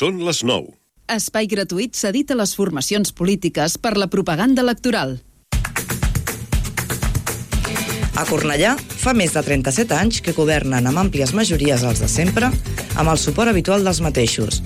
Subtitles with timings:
[0.00, 0.70] Són les 9.
[1.12, 5.18] Espai gratuït cedit a les formacions polítiques per la propaganda electoral.
[8.16, 8.70] A Cornellà,
[9.02, 12.48] fa més de 37 anys que governen amb àmplies majories els de sempre,
[12.96, 14.62] amb el suport habitual dels mateixos.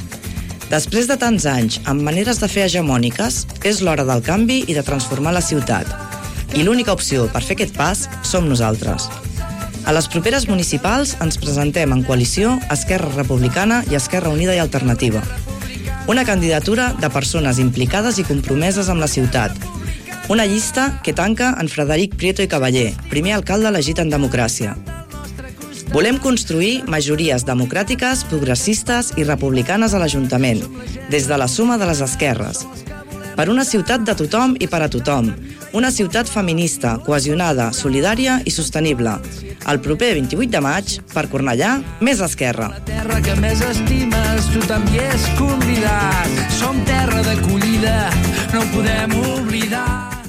[0.70, 4.86] Després de tants anys, amb maneres de fer hegemòniques, és l'hora del canvi i de
[4.86, 5.90] transformar la ciutat.
[6.54, 9.10] I l'única opció per fer aquest pas som nosaltres.
[9.84, 15.20] A les properes municipals ens presentem en coalició Esquerra Republicana i Esquerra Unida i Alternativa.
[16.08, 19.52] Una candidatura de persones implicades i compromeses amb la ciutat.
[20.32, 24.72] Una llista que tanca en Frederic Prieto i Cavaller, primer alcalde elegit en democràcia.
[25.92, 30.64] Volem construir majories democràtiques, progressistes i republicanes a l'Ajuntament,
[31.12, 32.64] des de la suma de les esquerres.
[33.36, 35.28] Per una ciutat de tothom i per a tothom.
[35.74, 39.16] Una ciutat feminista, cohesionada, solidària i sostenible.
[39.66, 42.68] El proper 28 de maig, per Cornellà, més esquerra.
[42.86, 46.30] terra que més estimes, tu també és convidat.
[46.60, 47.96] Som terra d'acollida,
[48.54, 50.22] no podem oblidar.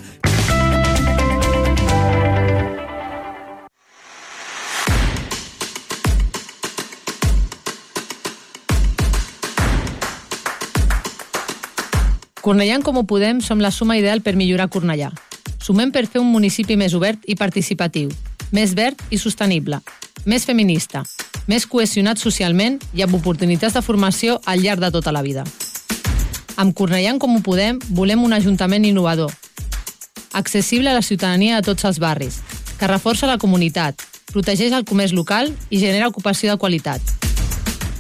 [12.41, 15.14] Cornellà en Comú Podem som la suma ideal per millorar Cornellà.
[15.66, 18.11] Sumem per fer un municipi més obert i participatiu,
[18.53, 19.80] més verd i sostenible,
[20.30, 21.02] més feminista,
[21.49, 25.41] més cohesionat socialment i amb oportunitats de formació al llarg de tota la vida.
[26.61, 29.33] Amb Cornellà en Comú Podem volem un ajuntament innovador,
[30.38, 32.44] accessible a la ciutadania de tots els barris,
[32.77, 37.02] que reforça la comunitat, protegeix el comerç local i genera ocupació de qualitat.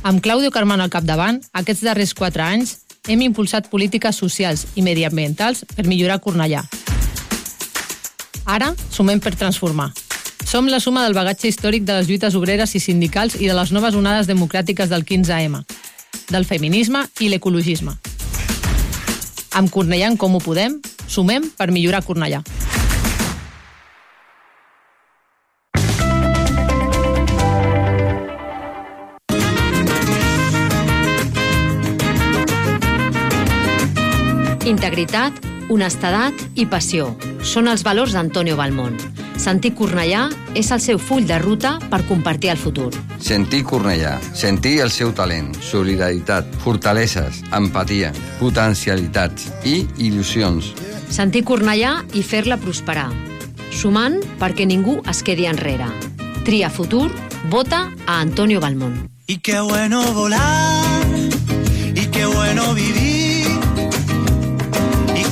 [0.05, 2.77] Amb Claudio Carmano al capdavant, aquests darrers quatre anys
[3.09, 6.67] hem impulsat polítiques socials i mediambientals per millorar Cornellà.
[8.45, 9.91] Ara sumem per transformar.
[10.45, 13.71] Som la suma del bagatge històric de les lluites obreres i sindicals i de les
[13.73, 15.63] noves onades democràtiques del 15M,
[16.29, 17.97] del feminisme i l'ecologisme.
[19.57, 22.43] Amb Cornellà en Comú Podem, sumem per millorar Cornellà.
[34.65, 37.11] Integritat, honestedat i passió
[37.43, 38.97] són els valors d'Antonio Balmont.
[39.37, 42.91] Sentir Cornellà és el seu full de ruta per compartir el futur.
[43.19, 50.71] Sentir Cornellà, sentir el seu talent, solidaritat, fortaleses, empatia, potencialitats i il·lusions.
[51.09, 53.09] Sentir Cornellà i fer-la prosperar.
[53.75, 55.89] Sumant perquè ningú es quedi enrere.
[56.45, 57.09] Tria futur,
[57.49, 59.09] vota a Antonio Balmont.
[59.27, 61.03] Y qué bueno volar,
[61.95, 63.04] y qué bueno vivir,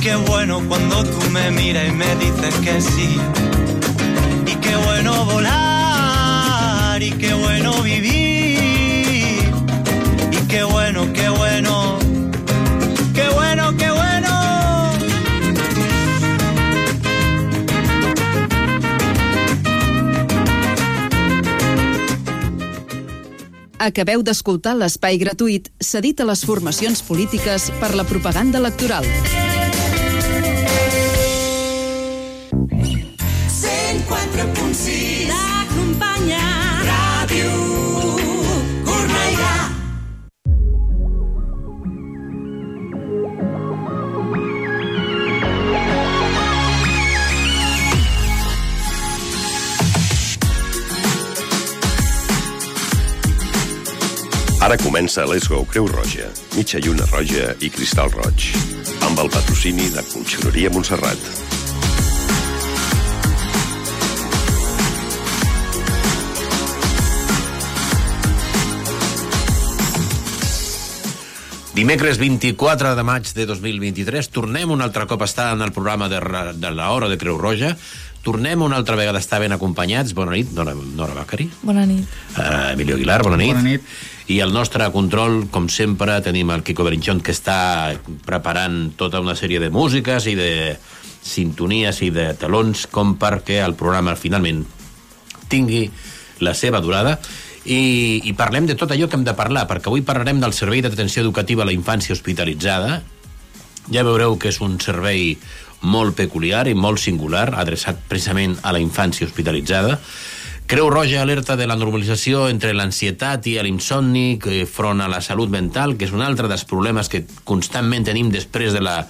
[0.04, 3.16] qué bueno cuando tú me miras y me dices que sí.
[4.46, 9.40] Y qué bueno volar, y qué bueno vivir,
[10.30, 11.98] y qué bueno, qué bueno,
[13.14, 14.32] qué bueno, qué bueno.
[23.78, 29.08] Acabeu d'escoltar l'espai gratuït cedit a les formacions polítiques per la propaganda electoral.
[54.64, 56.24] Ara comença Let's Go Creu Roja,
[56.56, 58.46] mitja lluna roja i cristal roig,
[59.04, 61.20] amb el patrocini de Conxeroria Montserrat.
[71.76, 76.08] Dimecres 24 de maig de 2023 tornem un altre cop a estar en el programa
[76.08, 76.24] de,
[76.56, 77.74] de l'Hora de Creu Roja.
[78.24, 80.16] Tornem una altra vegada a estar ben acompanyats.
[80.16, 81.50] Bona nit, Nora, Nora Bacari.
[81.60, 82.08] Bona nit.
[82.32, 83.52] Uh, Emilio Aguilar, bona nit.
[83.52, 83.94] Bona nit.
[84.26, 87.92] I el nostre control, com sempre, tenim el Kiko Berinchón, que està
[88.24, 90.52] preparant tota una sèrie de músiques i de
[91.24, 94.62] sintonies i de talons com perquè el programa finalment
[95.52, 95.86] tingui
[96.44, 97.18] la seva durada
[97.64, 100.82] i, i parlem de tot allò que hem de parlar, perquè avui parlarem del servei
[100.84, 103.00] d'atenció educativa a la infància hospitalitzada.
[103.92, 105.34] Ja veureu que és un servei
[105.84, 109.98] molt peculiar i molt singular, adreçat precisament a la infància hospitalitzada.
[110.66, 115.50] Creu Roja alerta de la normalització entre l'ansietat i l'insomni que front a la salut
[115.52, 119.02] mental, que és un altre dels problemes que constantment tenim després de la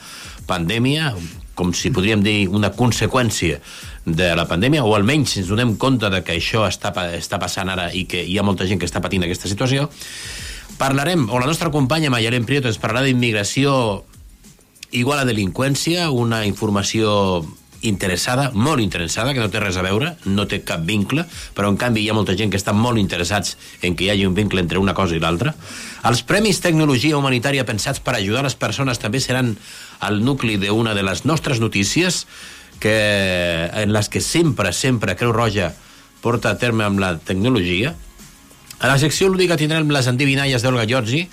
[0.48, 1.12] pandèmia,
[1.54, 3.60] com si podríem dir una conseqüència
[4.04, 7.86] de la pandèmia, o almenys ens donem compte de que això està, està passant ara
[7.94, 9.86] i que hi ha molta gent que està patint aquesta situació.
[10.74, 14.02] Parlarem, o la nostra companya Mayalén Prieto ens parlarà d'immigració
[14.90, 17.44] igual a delinqüència, una informació
[17.84, 21.78] interessada, molt interessada, que no té res a veure, no té cap vincle, però en
[21.80, 24.62] canvi hi ha molta gent que està molt interessats en que hi hagi un vincle
[24.64, 25.54] entre una cosa i l'altra.
[26.08, 29.54] Els Premis Tecnologia Humanitària pensats per ajudar les persones també seran
[30.08, 32.24] el nucli d'una de les nostres notícies,
[32.80, 35.72] que, en les que sempre, sempre Creu Roja
[36.24, 37.94] porta a terme amb la tecnologia.
[38.80, 41.26] A la secció lúdica tindrem les endivinalles d'Olga Giorgi,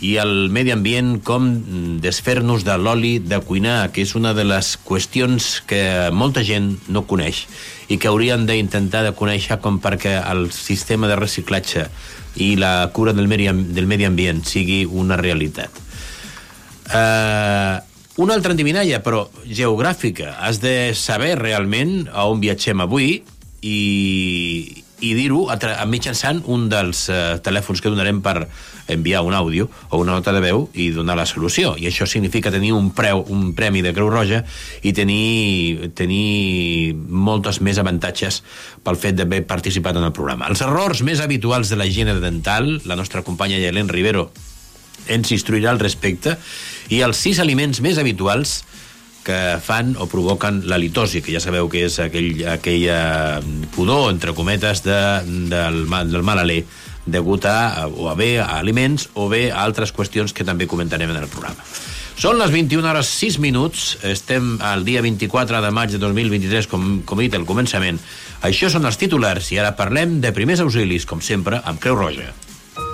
[0.00, 1.48] i el medi ambient, com
[2.02, 5.82] desfer-nos de l'oli de cuinar, que és una de les qüestions que
[6.14, 7.46] molta gent no coneix
[7.90, 11.88] i que haurien d'intentar de conèixer com perquè el sistema de reciclatge
[12.38, 15.82] i la cura del medi, del medi ambient sigui una realitat.
[16.88, 17.82] Uh,
[18.22, 20.36] una altra endivinalla, però geogràfica.
[20.42, 23.20] Has de saber realment a on viatgem avui
[23.62, 23.78] i,
[25.02, 25.44] i dir-ho
[25.90, 28.48] mitjançant un dels uh, telèfons que donarem per
[28.88, 31.74] enviar un àudio o una nota de veu i donar la solució.
[31.78, 34.42] I això significa tenir un preu, un premi de Creu Roja
[34.82, 38.42] i tenir, tenir moltes més avantatges
[38.84, 40.48] pel fet d'haver participat en el programa.
[40.48, 44.30] Els errors més habituals de la higiene dental, la nostra companya Helen Rivero
[45.08, 46.36] ens instruirà al respecte,
[46.92, 48.62] i els sis aliments més habituals
[49.28, 53.40] que fan o provoquen la litosi, que ja sabeu que és aquell, aquella
[53.74, 55.00] pudor, entre cometes, de,
[55.52, 56.62] del, del mal alè
[57.12, 61.10] degut a, o a bé a aliments o bé a altres qüestions que també comentarem
[61.10, 61.64] en el programa.
[62.18, 66.88] Són les 21 hores 6 minuts, estem al dia 24 de maig de 2023, com,
[67.06, 68.00] com he dit al començament.
[68.42, 72.32] Això són els titulars i ara parlem de primers auxilis, com sempre, amb Creu Roja.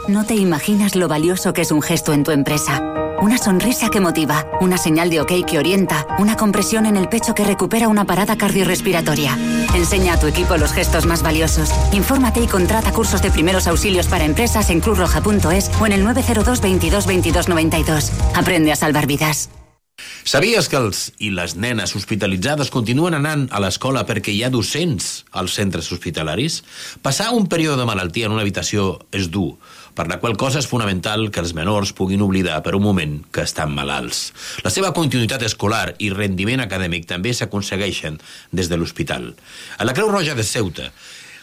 [0.06, 2.82] No te imaginas lo valioso que es un gesto en tu empresa.
[3.22, 7.34] Una sonrisa que motiva, una señal de ok que orienta, una compresión en el pecho
[7.34, 9.38] que recupera una parada cardiorrespiratoria.
[9.74, 11.70] Enseña a tu equipo los gestos más valiosos.
[11.92, 16.60] Infórmate y contrata cursos de primeros auxilios para empresas en cruzroja.es o en el 902
[16.60, 18.12] 22 22 92.
[18.34, 19.48] Aprende a salvar vidas.
[20.24, 25.22] Sabies que els i les nenes hospitalitzades continuen anant a l'escola perquè hi ha docents
[25.30, 26.62] als centres hospitalaris?
[27.04, 29.52] Passar un període de malaltia en una habitació és dur,
[29.94, 33.44] per la qual cosa és fonamental que els menors puguin oblidar per un moment que
[33.46, 34.26] estan malalts.
[34.66, 38.18] La seva continuïtat escolar i rendiment acadèmic també s'aconsegueixen
[38.52, 39.32] des de l'hospital.
[39.78, 40.90] A la Creu Roja de Ceuta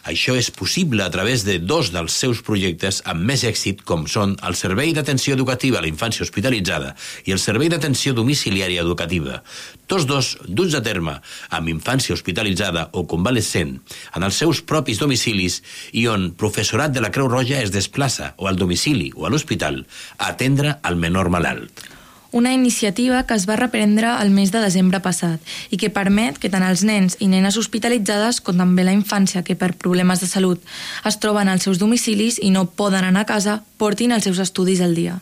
[0.02, 4.34] això és possible a través de dos dels seus projectes amb més èxit, com són
[4.42, 6.94] el Servei d'Atenció Educativa a la Infància Hospitalitzada
[7.24, 9.40] i el Servei d'Atenció Domiciliària Educativa.
[9.86, 11.18] Tots dos duts a terme
[11.50, 13.76] amb infància hospitalitzada o convalescent
[14.16, 15.60] en els seus propis domicilis
[15.92, 19.84] i on professorat de la Creu Roja es desplaça o al domicili o a l'hospital
[20.18, 21.84] a atendre el menor malalt
[22.32, 25.40] una iniciativa que es va reprendre el mes de desembre passat
[25.70, 29.56] i que permet que tant els nens i nenes hospitalitzades com també la infància que
[29.56, 30.64] per problemes de salut
[31.08, 34.80] es troben als seus domicilis i no poden anar a casa portin els seus estudis
[34.80, 35.18] al dia.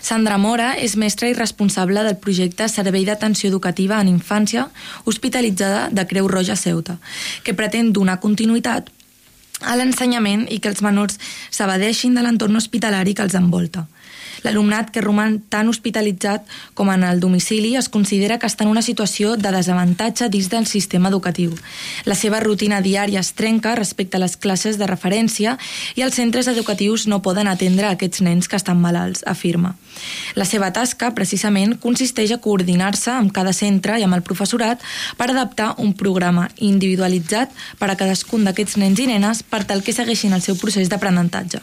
[0.00, 4.68] Sandra Mora és mestra i responsable del projecte Servei d'Atenció Educativa en Infància
[5.04, 6.98] Hospitalitzada de Creu Roja Ceuta,
[7.42, 8.92] que pretén donar continuïtat
[9.62, 11.18] a l'ensenyament i que els menors
[11.50, 13.86] s'abadeixin de l'entorn hospitalari que els envolta.
[14.42, 18.82] L'alumnat que roman tan hospitalitzat com en el domicili es considera que està en una
[18.82, 21.54] situació de desavantatge dins del sistema educatiu.
[22.04, 25.56] La seva rutina diària es trenca respecte a les classes de referència
[25.94, 29.76] i els centres educatius no poden atendre aquests nens que estan malalts, afirma.
[30.34, 34.82] La seva tasca, precisament, consisteix a coordinar-se amb cada centre i amb el professorat
[35.16, 39.94] per adaptar un programa individualitzat per a cadascun d'aquests nens i nenes per tal que
[39.94, 41.62] segueixin el seu procés d'aprenentatge.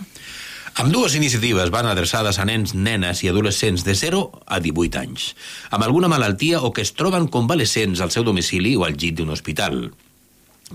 [0.77, 5.33] Amb dues iniciatives van adreçades a nens, nenes i adolescents de 0 a 18 anys,
[5.71, 9.33] amb alguna malaltia o que es troben convalescents al seu domicili o al llit d'un
[9.33, 9.89] hospital.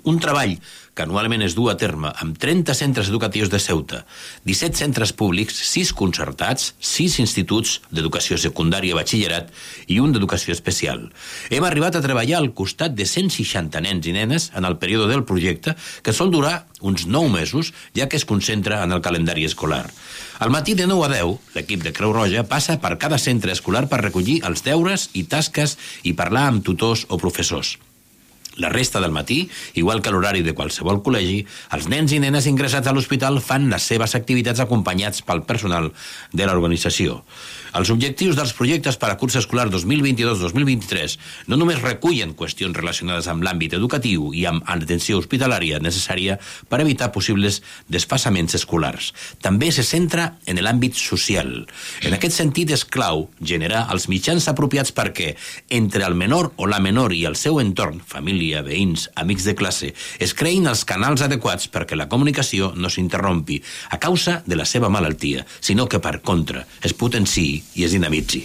[0.03, 0.57] Un treball
[0.95, 4.05] que anualment es du a terme amb 30 centres educatius de Ceuta,
[4.47, 9.51] 17 centres públics, 6 concertats, 6 instituts d'educació secundària i batxillerat
[9.91, 11.09] i un d'educació especial.
[11.51, 15.25] Hem arribat a treballar al costat de 160 nens i nenes en el període del
[15.27, 19.89] projecte, que sol durar uns 9 mesos, ja que es concentra en el calendari escolar.
[20.39, 23.87] Al matí de 9 a 10, l'equip de Creu Roja passa per cada centre escolar
[23.89, 27.79] per recollir els deures i tasques i parlar amb tutors o professors.
[28.57, 31.41] La resta del matí, igual que l'horari de qualsevol col·legi,
[31.75, 35.91] els nens i nenes ingressats a l'hospital fan les seves activitats acompanyats pel personal
[36.33, 37.25] de l'organització.
[37.75, 41.17] Els objectius dels projectes per a curs escolar 2022-2023
[41.51, 46.39] no només recullen qüestions relacionades amb l'àmbit educatiu i amb l'atenció hospitalària necessària
[46.71, 47.59] per evitar possibles
[47.91, 49.11] desfassaments escolars.
[49.43, 51.65] També se centra en l'àmbit social.
[52.07, 55.33] En aquest sentit és clau generar els mitjans apropiats perquè
[55.75, 59.55] entre el menor o la menor i el seu entorn, família família, veïns, amics de
[59.57, 64.65] classe, es creïn els canals adequats perquè la comunicació no s'interrompi a causa de la
[64.65, 68.45] seva malaltia, sinó que, per contra, es potenciï i es dinamitzi.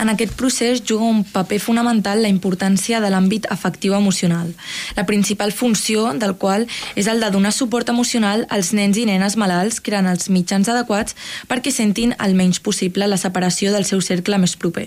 [0.00, 4.54] En aquest procés juga un paper fonamental la importància de l'àmbit afectiu emocional,
[4.96, 6.64] la principal funció del qual
[6.96, 11.16] és el de donar suport emocional als nens i nenes malalts creant els mitjans adequats
[11.50, 14.86] perquè sentin el menys possible la separació del seu cercle més proper.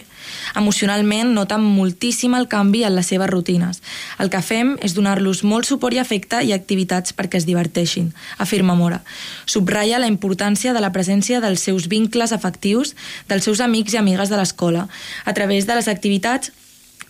[0.58, 3.84] Emocionalment noten moltíssim el canvi en les seves rutines.
[4.18, 8.10] El que fem és donar-los molt suport i afecte i activitats perquè es diverteixin,
[8.42, 9.04] afirma Mora.
[9.46, 12.96] Subratlla la importància de la presència dels seus vincles afectius,
[13.30, 14.88] dels seus amics i amigues de l'escola,
[15.26, 16.52] a través de les activitats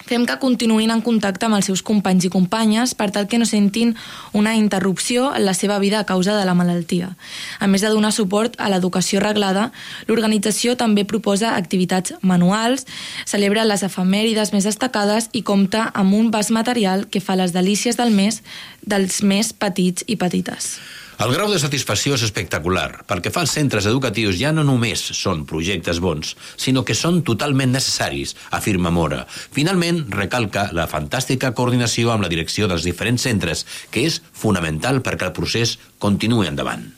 [0.04, 3.48] fem que continuïn en contacte amb els seus companys i companyes per tal que no
[3.48, 3.94] sentin
[4.36, 7.14] una interrupció en la seva vida a causa de la malaltia.
[7.60, 9.70] A més de donar suport a l'educació reglada,
[10.08, 12.88] l'organització també proposa activitats manuals,
[13.26, 17.98] celebra les efemèrides més destacades i compta amb un vas material que fa les delícies
[17.98, 18.42] del mes
[18.84, 20.76] dels més petits i petites.
[21.22, 25.46] El grau de satisfacció és espectacular, perquè fa als centres educatius ja no només són
[25.50, 29.24] projectes bons, sinó que són totalment necessaris, afirma Mora.
[29.30, 35.30] Finalment, recalca la fantàstica coordinació amb la direcció dels diferents centres, que és fonamental perquè
[35.30, 36.90] el procés continuï endavant.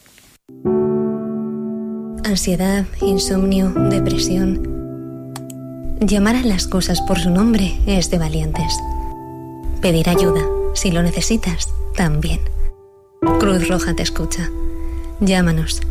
[2.25, 4.57] Ansiedad, insomnio, depresión.
[5.99, 8.79] Llamar a las cosas por su nombre es de valientes.
[9.81, 10.41] Pedir ayuda,
[10.73, 12.54] si lo necesitas, también.
[13.25, 14.51] Cruz Roja te escucha.
[15.19, 15.81] Llámanos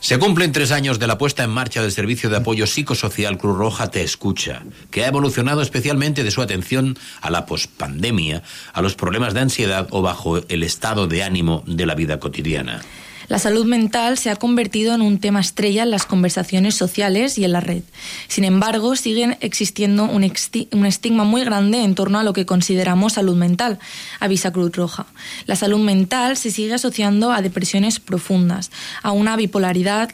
[0.00, 3.58] Se cumplen tres años de la puesta en marcha del servicio de apoyo psicosocial Cruz
[3.58, 8.94] Roja Te Escucha, que ha evolucionado especialmente de su atención a la pospandemia, a los
[8.94, 12.82] problemas de ansiedad o bajo el estado de ánimo de la vida cotidiana.
[13.28, 17.44] La salud mental se ha convertido en un tema estrella en las conversaciones sociales y
[17.44, 17.82] en la red.
[18.28, 20.30] Sin embargo, sigue existiendo un,
[20.72, 23.80] un, estigma muy grande en torno a lo que consideramos salud mental,
[24.20, 25.06] avisa Cruz Roja.
[25.46, 28.70] La salud mental se sigue asociando a depresiones profundas,
[29.02, 30.10] a una bipolaridad,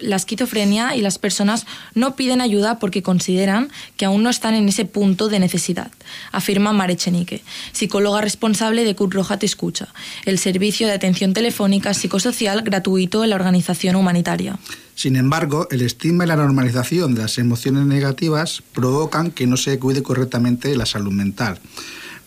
[0.00, 4.68] la esquizofrenia y las personas no piden ayuda porque consideran que aún no están en
[4.68, 5.90] ese punto de necesidad,
[6.30, 7.42] afirma Marechenique,
[7.72, 9.88] psicóloga responsable de Cruz Roja Te Escucha,
[10.24, 14.58] el servicio de atención telefónica psicosocial gratuito en la organización humanitaria.
[14.94, 19.78] Sin embargo, el estigma y la normalización de las emociones negativas provocan que no se
[19.78, 21.58] cuide correctamente la salud mental.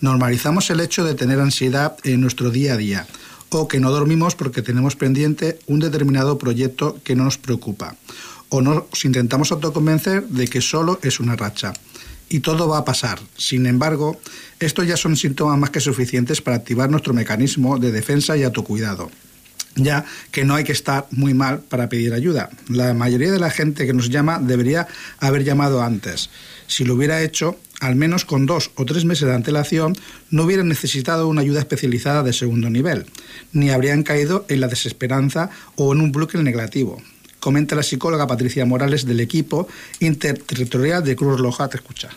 [0.02, 3.08] Normalizamos el hecho de tener ansiedad en nuestro día a día
[3.50, 7.96] o que no dormimos porque tenemos pendiente un determinado proyecto que no nos preocupa
[8.50, 11.74] o nos intentamos autoconvencer de que solo es una racha
[12.30, 13.20] y todo va a pasar.
[13.38, 14.20] Sin embargo,
[14.60, 19.10] estos ya son síntomas más que suficientes para activar nuestro mecanismo de defensa y autocuidado
[19.77, 22.50] ya que no hay que estar muy mal para pedir ayuda.
[22.67, 24.88] La mayoría de la gente que nos llama debería
[25.19, 26.29] haber llamado antes.
[26.67, 29.96] Si lo hubiera hecho, al menos con dos o tres meses de antelación,
[30.29, 33.05] no hubieran necesitado una ayuda especializada de segundo nivel,
[33.53, 37.01] ni habrían caído en la desesperanza o en un bloque negativo.
[37.39, 39.67] Comenta la psicóloga Patricia Morales del equipo
[40.00, 41.69] interterritorial de Cruz Roja.
[41.69, 42.10] Te escucha.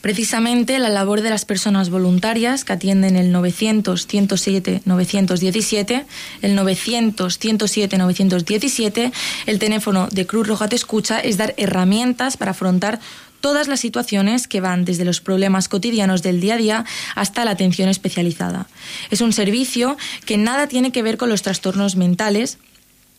[0.00, 6.04] Precisamente la labor de las personas voluntarias que atienden el 900-107-917,
[6.42, 9.12] el 900-107-917,
[9.46, 13.00] el teléfono de Cruz Roja Te Escucha es dar herramientas para afrontar
[13.40, 17.52] todas las situaciones que van desde los problemas cotidianos del día a día hasta la
[17.52, 18.66] atención especializada.
[19.10, 22.58] Es un servicio que nada tiene que ver con los trastornos mentales,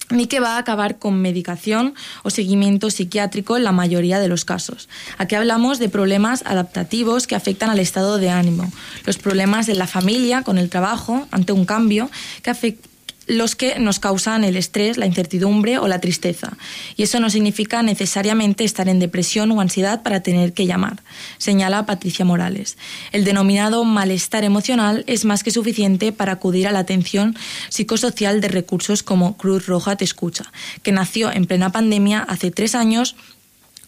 [0.09, 4.45] ni que va a acabar con medicación o seguimiento psiquiátrico en la mayoría de los
[4.45, 4.89] casos.
[5.17, 8.71] Aquí hablamos de problemas adaptativos que afectan al estado de ánimo,
[9.05, 12.09] los problemas de la familia con el trabajo ante un cambio
[12.41, 12.88] que afecta
[13.29, 16.57] los que nos causan el estrés, la incertidumbre o la tristeza.
[16.97, 21.03] Y eso no significa necesariamente estar en depresión o ansiedad para tener que llamar,
[21.37, 22.77] señala Patricia Morales.
[23.11, 27.37] El denominado malestar emocional es más que suficiente para acudir a la atención
[27.69, 32.73] psicosocial de recursos como Cruz Roja Te Escucha, que nació en plena pandemia hace tres
[32.73, 33.15] años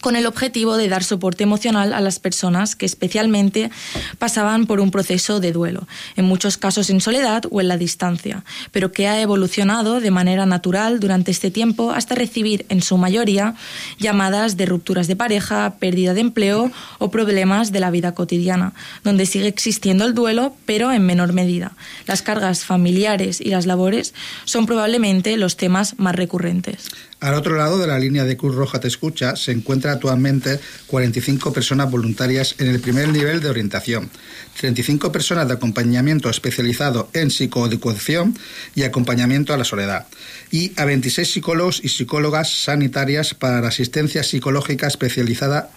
[0.01, 3.71] con el objetivo de dar soporte emocional a las personas que especialmente
[4.19, 8.43] pasaban por un proceso de duelo, en muchos casos en soledad o en la distancia,
[8.71, 13.55] pero que ha evolucionado de manera natural durante este tiempo hasta recibir en su mayoría
[13.99, 19.25] llamadas de rupturas de pareja, pérdida de empleo o problemas de la vida cotidiana, donde
[19.25, 21.73] sigue existiendo el duelo, pero en menor medida.
[22.07, 24.13] Las cargas familiares y las labores
[24.45, 26.89] son probablemente los temas más recurrentes.
[27.21, 31.53] Al otro lado de la línea de Cruz Roja Te Escucha se encuentran actualmente 45
[31.53, 34.09] personas voluntarias en el primer nivel de orientación,
[34.59, 38.35] 35 personas de acompañamiento especializado en psicoeducación
[38.73, 40.07] y acompañamiento a la soledad,
[40.49, 45.69] y a 26 psicólogos y psicólogas sanitarias para la asistencia psicológica especializada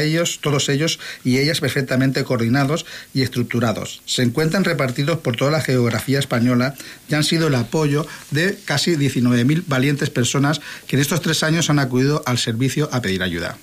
[0.00, 4.02] ellos, todos ellos y ellas perfectamente coordinados y estructurados.
[4.06, 6.74] Se encuentran repartidos por toda la geografía española
[7.08, 11.70] y han sido el apoyo de casi 19.000 valientes personas que en estos tres años
[11.70, 13.58] han acudido al servicio a pedir ayuda.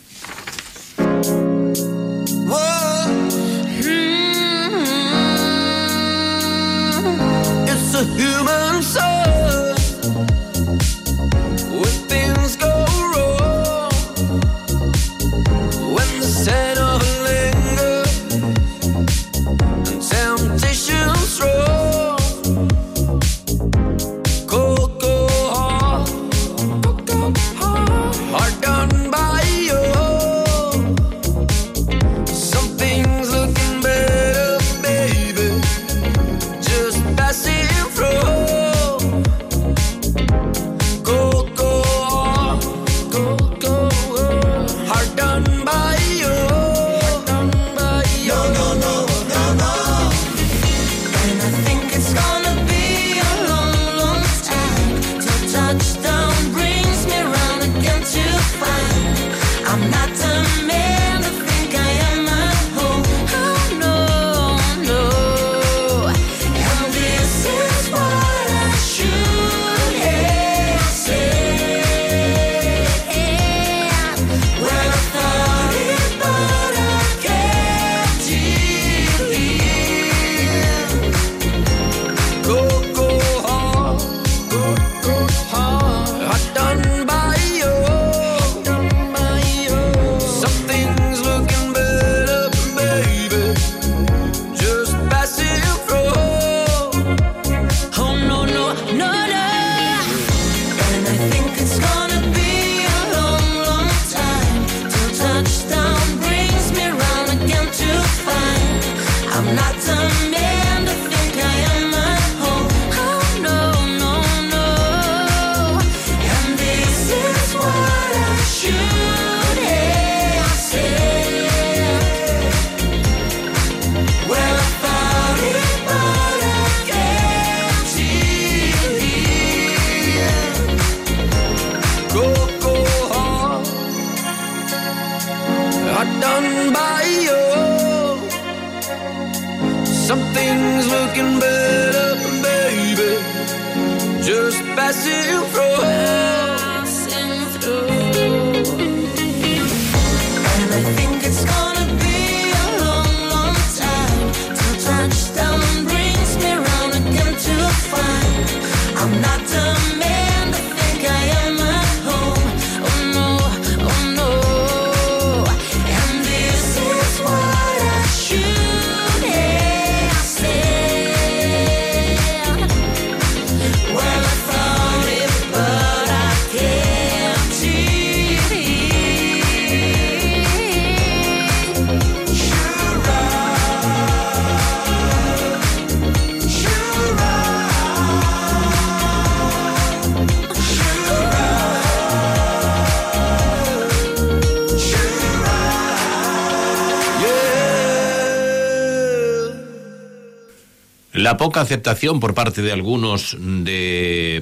[201.36, 204.41] La poca aceptación por parte de algunos de,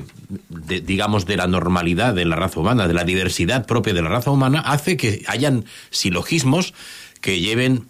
[0.86, 4.29] digamos, de la normalidad de la raza humana, de la diversidad propia de la raza
[4.29, 6.75] humana, hace que hayan silogismos
[7.19, 7.88] que lleven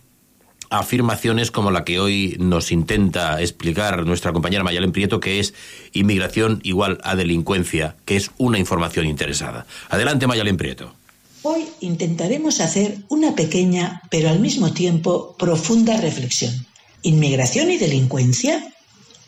[0.70, 5.54] afirmaciones como la que hoy nos intenta explicar nuestra compañera Mayalen Prieto, que es
[5.92, 9.66] inmigración igual a delincuencia, que es una información interesada.
[9.90, 10.96] Adelante, Mayalen Prieto.
[11.42, 16.54] Hoy intentaremos hacer una pequeña, pero al mismo tiempo profunda reflexión.
[17.02, 18.73] ¿Inmigración y delincuencia?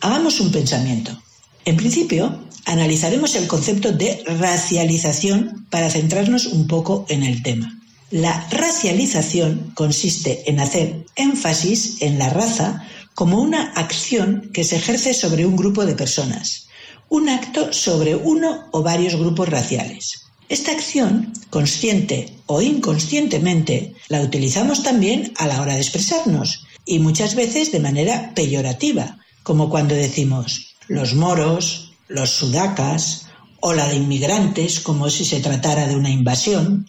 [0.05, 1.19] Hagamos un pensamiento.
[1.65, 7.75] En principio, analizaremos el concepto de racialización para centrarnos un poco en el tema.
[8.11, 12.83] La racialización consiste en hacer énfasis en la raza
[13.15, 16.67] como una acción que se ejerce sobre un grupo de personas,
[17.09, 20.27] un acto sobre uno o varios grupos raciales.
[20.49, 27.33] Esta acción, consciente o inconscientemente, la utilizamos también a la hora de expresarnos y muchas
[27.33, 33.27] veces de manera peyorativa, como cuando decimos los moros, los sudacas
[33.59, 36.87] o la de inmigrantes como si se tratara de una invasión,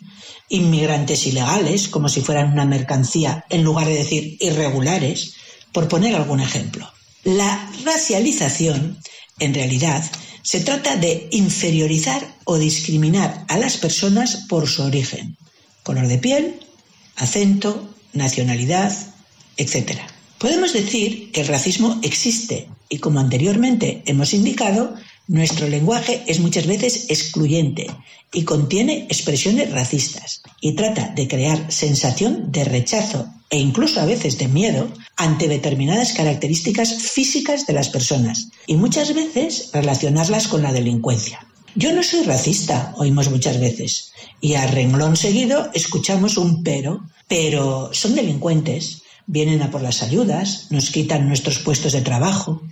[0.49, 5.35] inmigrantes ilegales como si fueran una mercancía en lugar de decir irregulares,
[5.73, 6.90] por poner algún ejemplo.
[7.25, 9.03] La racialización,
[9.38, 10.03] en realidad,
[10.42, 15.37] se trata de inferiorizar o discriminar a las personas por su origen,
[15.83, 16.61] color de piel,
[17.16, 18.97] acento, nacionalidad,
[19.59, 20.15] etc.
[20.38, 24.94] Podemos decir que el racismo existe y, como anteriormente hemos indicado,
[25.29, 27.87] nuestro lenguaje es muchas veces excluyente
[28.33, 34.37] y contiene expresiones racistas y trata de crear sensación de rechazo e incluso a veces
[34.38, 40.72] de miedo ante determinadas características físicas de las personas y muchas veces relacionarlas con la
[40.72, 41.46] delincuencia.
[41.75, 47.90] Yo no soy racista, oímos muchas veces, y a renglón seguido escuchamos un pero, pero
[47.92, 52.62] son delincuentes, vienen a por las ayudas, nos quitan nuestros puestos de trabajo,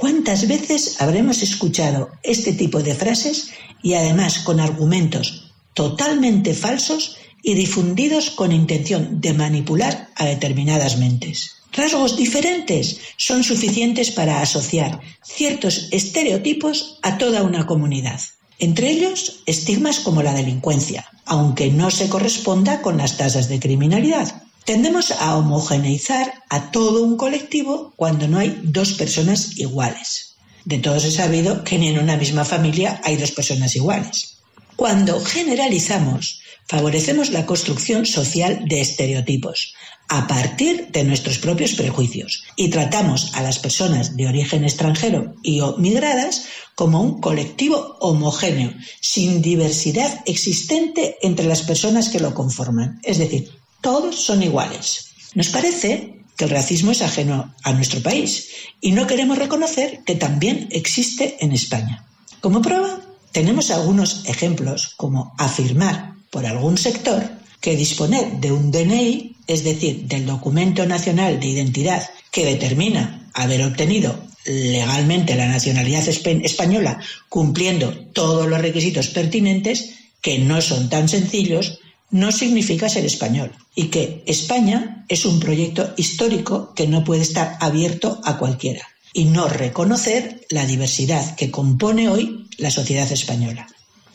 [0.00, 3.50] ¿Cuántas veces habremos escuchado este tipo de frases
[3.82, 11.56] y además con argumentos totalmente falsos y difundidos con intención de manipular a determinadas mentes?
[11.72, 18.20] Rasgos diferentes son suficientes para asociar ciertos estereotipos a toda una comunidad.
[18.58, 24.44] Entre ellos, estigmas como la delincuencia, aunque no se corresponda con las tasas de criminalidad.
[24.64, 30.36] Tendemos a homogeneizar a todo un colectivo cuando no hay dos personas iguales.
[30.64, 34.36] De todos he sabido que ni en una misma familia hay dos personas iguales.
[34.76, 39.74] Cuando generalizamos, favorecemos la construcción social de estereotipos
[40.08, 45.60] a partir de nuestros propios prejuicios y tratamos a las personas de origen extranjero y
[45.60, 53.00] o migradas como un colectivo homogéneo, sin diversidad existente entre las personas que lo conforman.
[53.04, 55.12] Es decir, todos son iguales.
[55.34, 58.48] Nos parece que el racismo es ajeno a nuestro país
[58.80, 62.04] y no queremos reconocer que también existe en España.
[62.40, 63.00] Como prueba,
[63.32, 67.22] tenemos algunos ejemplos como afirmar por algún sector
[67.60, 73.62] que disponer de un DNI, es decir, del documento nacional de identidad que determina haber
[73.62, 79.90] obtenido legalmente la nacionalidad española cumpliendo todos los requisitos pertinentes,
[80.22, 85.94] que no son tan sencillos, no significa ser español y que España es un proyecto
[85.96, 92.08] histórico que no puede estar abierto a cualquiera y no reconocer la diversidad que compone
[92.08, 93.66] hoy la sociedad española.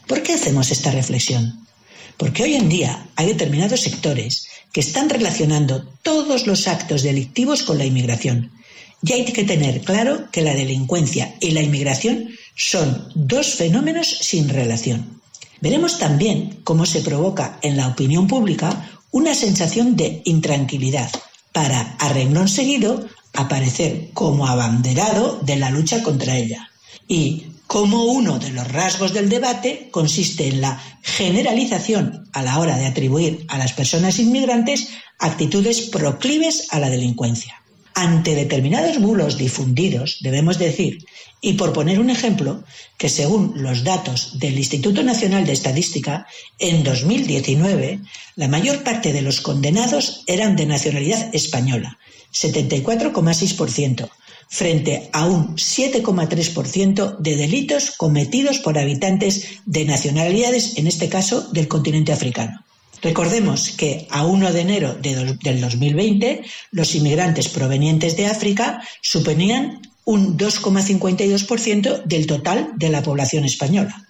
[0.08, 1.66] ¿Por qué hacemos esta reflexión?
[2.18, 7.78] Porque hoy en día hay determinados sectores que están relacionando todos los actos delictivos con
[7.78, 8.52] la inmigración.
[9.02, 14.50] Y hay que tener claro que la delincuencia y la inmigración son dos fenómenos sin
[14.50, 15.15] relación.
[15.66, 21.10] Veremos también cómo se provoca en la opinión pública una sensación de intranquilidad
[21.54, 26.70] para, a renglón seguido, aparecer como abanderado de la lucha contra ella.
[27.08, 32.78] Y como uno de los rasgos del debate consiste en la generalización a la hora
[32.78, 37.65] de atribuir a las personas inmigrantes actitudes proclives a la delincuencia.
[37.98, 41.06] Ante determinados bulos difundidos, debemos decir
[41.40, 42.64] y por poner un ejemplo,
[42.98, 46.28] que según los datos del Instituto Nacional de Estadística,
[46.60, 48.02] en 2019
[48.36, 51.98] la mayor parte de los condenados eran de nacionalidad española,
[52.34, 54.10] 74,6%,
[54.50, 61.68] frente a un 7,3% de delitos cometidos por habitantes de nacionalidades, en este caso del
[61.70, 62.66] continente africano.
[63.06, 66.42] Recordemos que a 1 de enero de del 2020
[66.72, 74.08] los inmigrantes provenientes de África suponían un 2,52% del total de la población española.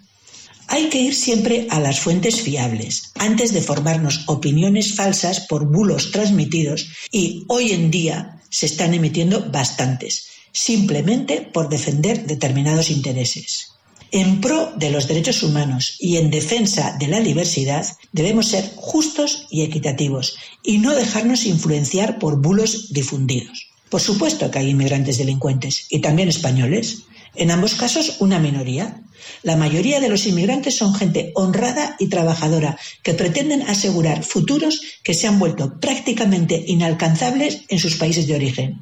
[0.67, 6.12] Hay que ir siempre a las fuentes fiables antes de formarnos opiniones falsas por bulos
[6.12, 13.74] transmitidos y hoy en día se están emitiendo bastantes, simplemente por defender determinados intereses.
[14.11, 19.47] En pro de los derechos humanos y en defensa de la diversidad debemos ser justos
[19.49, 23.67] y equitativos y no dejarnos influenciar por bulos difundidos.
[23.89, 27.03] Por supuesto que hay inmigrantes delincuentes y también españoles.
[27.35, 29.01] En ambos casos, una minoría.
[29.43, 35.13] La mayoría de los inmigrantes son gente honrada y trabajadora que pretenden asegurar futuros que
[35.13, 38.81] se han vuelto prácticamente inalcanzables en sus países de origen.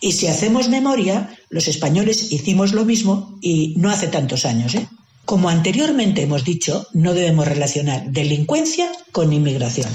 [0.00, 4.74] Y si hacemos memoria, los españoles hicimos lo mismo y no hace tantos años.
[4.74, 4.88] ¿eh?
[5.24, 9.90] Como anteriormente hemos dicho, no debemos relacionar delincuencia con inmigración.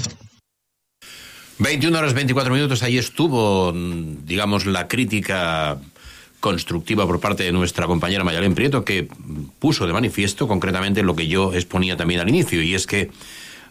[1.58, 5.80] 21 horas 24 minutos, ahí estuvo, digamos, la crítica
[6.40, 9.08] constructiva por parte de nuestra compañera Mayalén Prieto, que
[9.58, 13.10] puso de manifiesto concretamente lo que yo exponía también al inicio, y es que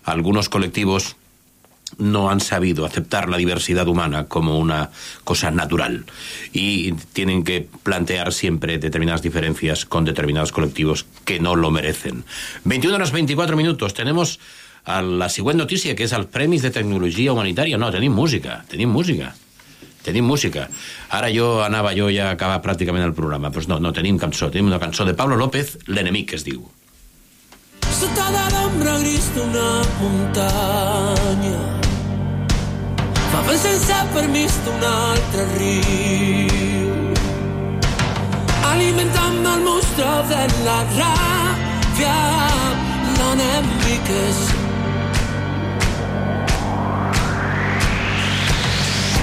[0.04, 1.16] algunos colectivos
[1.98, 4.92] no han sabido aceptar la diversidad humana como una
[5.24, 6.06] cosa natural
[6.52, 12.26] y tienen que plantear siempre determinadas diferencias con determinados colectivos que no lo merecen.
[12.66, 13.94] 21 horas 24 minutos.
[13.94, 14.40] Tenemos
[14.84, 17.80] a la següent notícia, que és els Premis de Tecnologia Humanitària.
[17.80, 19.34] No, tenim música, tenim música.
[20.08, 20.70] Tenim música.
[21.12, 23.52] Ara jo anava jo ja a acabar pràcticament el programa.
[23.52, 24.48] Doncs no, no tenim cançó.
[24.54, 26.64] Tenim una cançó de Pablo López, L'enemic, es diu.
[27.98, 29.68] Sota de l'ombra gris d'una
[30.00, 31.60] muntanya
[33.32, 37.12] fa vent sense permís d'un altre riu
[38.72, 42.16] alimentant el monstre de la ràbia
[43.18, 44.42] l'enemic és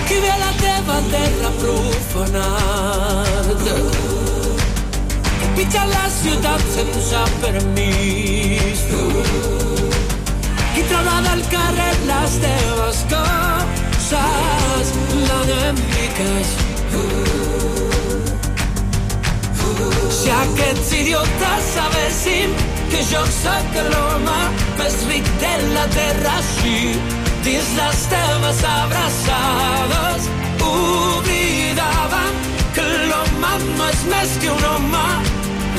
[0.06, 3.76] qui ve la teva terra profanada.
[5.56, 8.82] Pitja la ciutat sense permís.
[10.74, 14.94] Qui traurà del carrer les teves coses,
[15.28, 16.54] l'enemic és...
[20.14, 22.54] Si aquests idiotes sabessin
[22.90, 24.38] que jo sóc l'home
[24.78, 26.78] més ric de la terra així,
[27.44, 30.28] dins les teves abraçades,
[30.60, 32.32] oblidaven
[32.72, 35.02] que l'home no és més que un home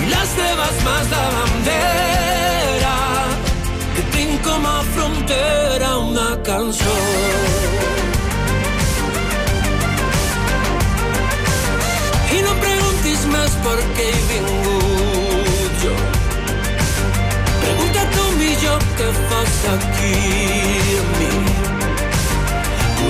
[0.03, 2.97] i les teves mans de bandera
[3.95, 6.99] que tinc com frontera una cançó.
[12.29, 15.97] I no em preguntis més per què he vingut jo.
[17.65, 20.15] Pregunta tu millor què fas aquí
[21.01, 21.54] amb mi.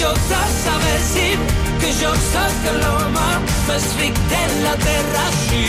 [0.00, 1.40] aquests idiotes sabessin
[1.80, 3.30] que jo sóc l'home
[3.68, 5.64] més ric de la terra així,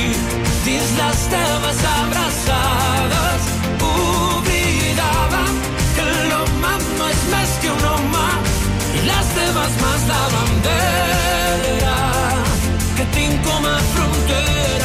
[0.65, 3.49] dins les teves abraçades,
[3.89, 5.59] oblidàvem
[5.97, 8.27] que l'home no és més que un home
[8.95, 11.97] i les teves mans de bandera
[12.97, 14.80] que tinc com a frontera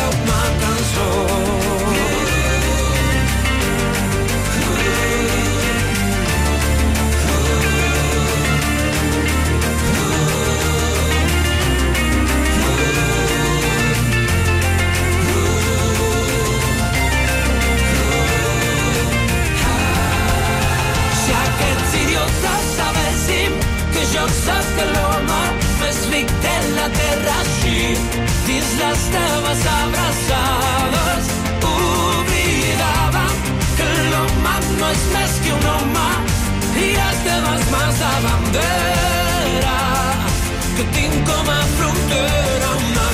[24.26, 25.42] que jo sóc l'home
[25.80, 27.94] més ric de la terra així,
[28.46, 31.30] dins les teves abraçades,
[31.70, 33.36] oblidàvem
[33.78, 36.08] que l'home no és més que un home
[36.82, 39.78] i les teves mans de bandera
[40.76, 43.05] que tinc com a frontera una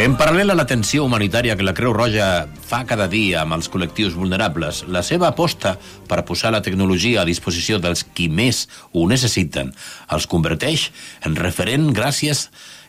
[0.00, 4.14] En paral·lel a l'atenció humanitària que la Creu Roja fa cada dia amb els col·lectius
[4.16, 5.74] vulnerables, la seva aposta
[6.08, 8.62] per posar la tecnologia a disposició dels qui més
[8.96, 9.74] ho necessiten
[10.16, 10.86] els converteix
[11.28, 12.46] en referent gràcies,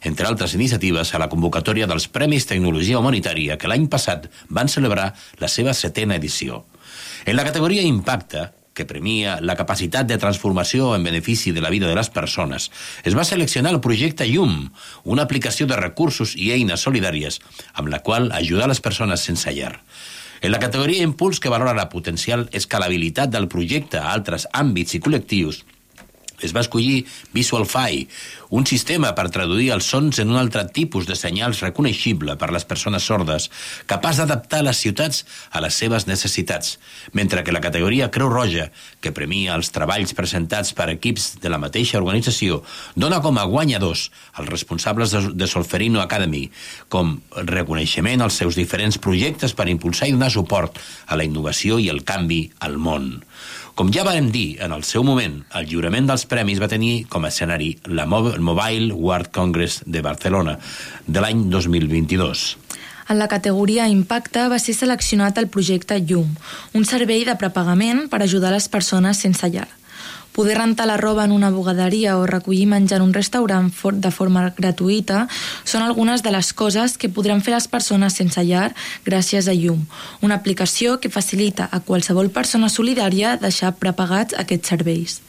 [0.07, 5.11] entre altres iniciatives, a la convocatòria dels Premis Tecnologia Humanitària que l'any passat van celebrar
[5.43, 6.63] la seva setena edició.
[7.27, 8.47] En la categoria Impacte,
[8.81, 12.71] que premia la capacitat de transformació en benefici de la vida de les persones,
[13.05, 14.71] es va seleccionar el projecte Llum,
[15.03, 17.37] una aplicació de recursos i eines solidàries
[17.77, 19.75] amb la qual ajudar les persones sense llar.
[20.41, 25.01] En la categoria Impuls, que valora la potencial escalabilitat del projecte a altres àmbits i
[25.05, 25.61] col·lectius,
[26.47, 28.07] es va escollir VisualFi,
[28.51, 32.65] un sistema per traduir els sons en un altre tipus de senyals reconeixible per les
[32.67, 33.47] persones sordes,
[33.87, 36.77] capaç d'adaptar les ciutats a les seves necessitats,
[37.15, 38.67] mentre que la categoria Creu Roja,
[38.99, 42.59] que premia els treballs presentats per equips de la mateixa organització,
[42.95, 46.45] dona com a guanyadors els responsables de, Solferino Academy,
[46.91, 51.89] com reconeixement als seus diferents projectes per impulsar i donar suport a la innovació i
[51.91, 53.13] el canvi al món.
[53.75, 57.23] Com ja vam dir en el seu moment, el lliurament dels premis va tenir com
[57.23, 60.57] a escenari la Mobile World Congress de Barcelona
[61.07, 62.45] de l'any 2022.
[63.11, 66.29] En la categoria Impacte va ser seleccionat el projecte Llum,
[66.77, 69.67] un servei de prepagament per ajudar les persones sense llar.
[70.31, 74.11] Poder rentar la roba en una bugaderia o recollir menjar en un restaurant for de
[74.15, 75.25] forma gratuïta
[75.65, 78.69] són algunes de les coses que podran fer les persones sense llar
[79.03, 79.83] gràcies a Llum,
[80.21, 85.19] una aplicació que facilita a qualsevol persona solidària deixar prepagats aquests serveis.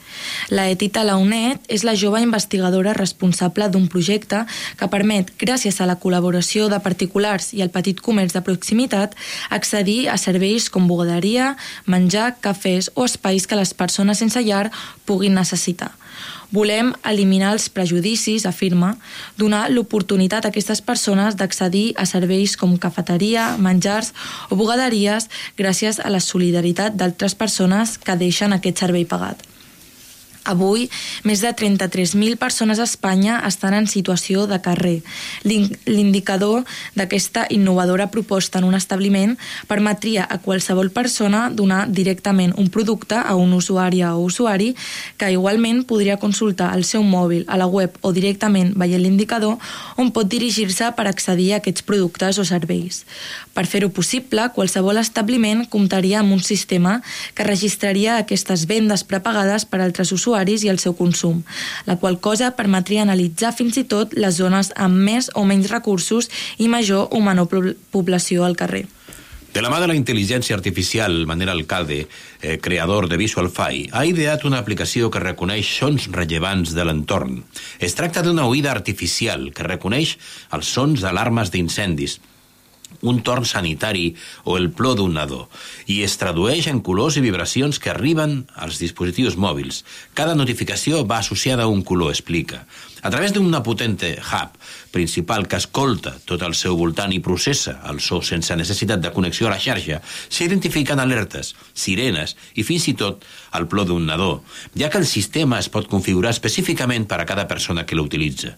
[0.50, 4.44] La Etita Launet és la jove investigadora responsable d'un projecte
[4.78, 9.16] que permet, gràcies a la col·laboració de particulars i el petit comerç de proximitat,
[9.50, 11.56] accedir a serveis com bugaderia,
[11.86, 14.70] menjar, cafès o espais que les persones sense llar
[15.06, 15.92] puguin necessitar.
[16.52, 18.90] Volem eliminar els prejudicis, afirma,
[19.40, 24.12] donar l'oportunitat a aquestes persones d'accedir a serveis com cafeteria, menjars
[24.50, 29.51] o bugaderies gràcies a la solidaritat d'altres persones que deixen aquest servei pagat.
[30.44, 30.88] Avui,
[31.22, 35.02] més de 33.000 persones a Espanya estan en situació de carrer.
[35.46, 36.64] L'in- L'indicador
[36.98, 39.36] d'aquesta innovadora proposta en un establiment
[39.68, 44.74] permetria a qualsevol persona donar directament un producte a un usuari o usuari
[45.16, 49.58] que igualment podria consultar el seu mòbil a la web o directament veient l'indicador
[49.96, 53.04] on pot dirigir-se per accedir a aquests productes o serveis.
[53.54, 56.98] Per fer-ho possible, qualsevol establiment comptaria amb un sistema
[57.34, 60.31] que registraria aquestes vendes prepagades per altres usuaris
[60.64, 61.42] i el seu consum,
[61.86, 66.30] la qual cosa permetria analitzar fins i tot les zones amb més o menys recursos
[66.58, 68.86] i major o menor po- població al carrer.
[69.52, 72.06] De la mà de la intel·ligència artificial, Manel Alcalde,
[72.40, 77.42] eh, creador de VisualFi, ha ideat una aplicació que reconeix sons rellevants de l'entorn.
[77.78, 80.16] Es tracta d'una oïda artificial que reconeix
[80.56, 82.16] els sons d'alarmes d'incendis,
[83.02, 85.48] un torn sanitari o el plor d'un nadó
[85.90, 89.82] i es tradueix en colors i vibracions que arriben als dispositius mòbils.
[90.14, 92.64] Cada notificació va associada a un color, explica.
[93.02, 94.58] A través d'una potente hub
[94.94, 99.48] principal que escolta tot al seu voltant i processa el so sense necessitat de connexió
[99.48, 99.98] a la xarxa,
[100.30, 103.24] s'identifiquen alertes, sirenes i fins i tot
[103.58, 104.44] el plor d'un nadó,
[104.78, 108.54] ja que el sistema es pot configurar específicament per a cada persona que l'utilitza.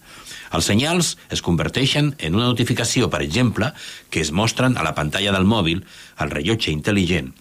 [0.53, 3.71] Els senyals es converteixen en una notificació, per exemple,
[4.13, 5.81] que es mostren a la pantalla del mòbil,
[6.21, 7.33] al rellotge intel·ligent,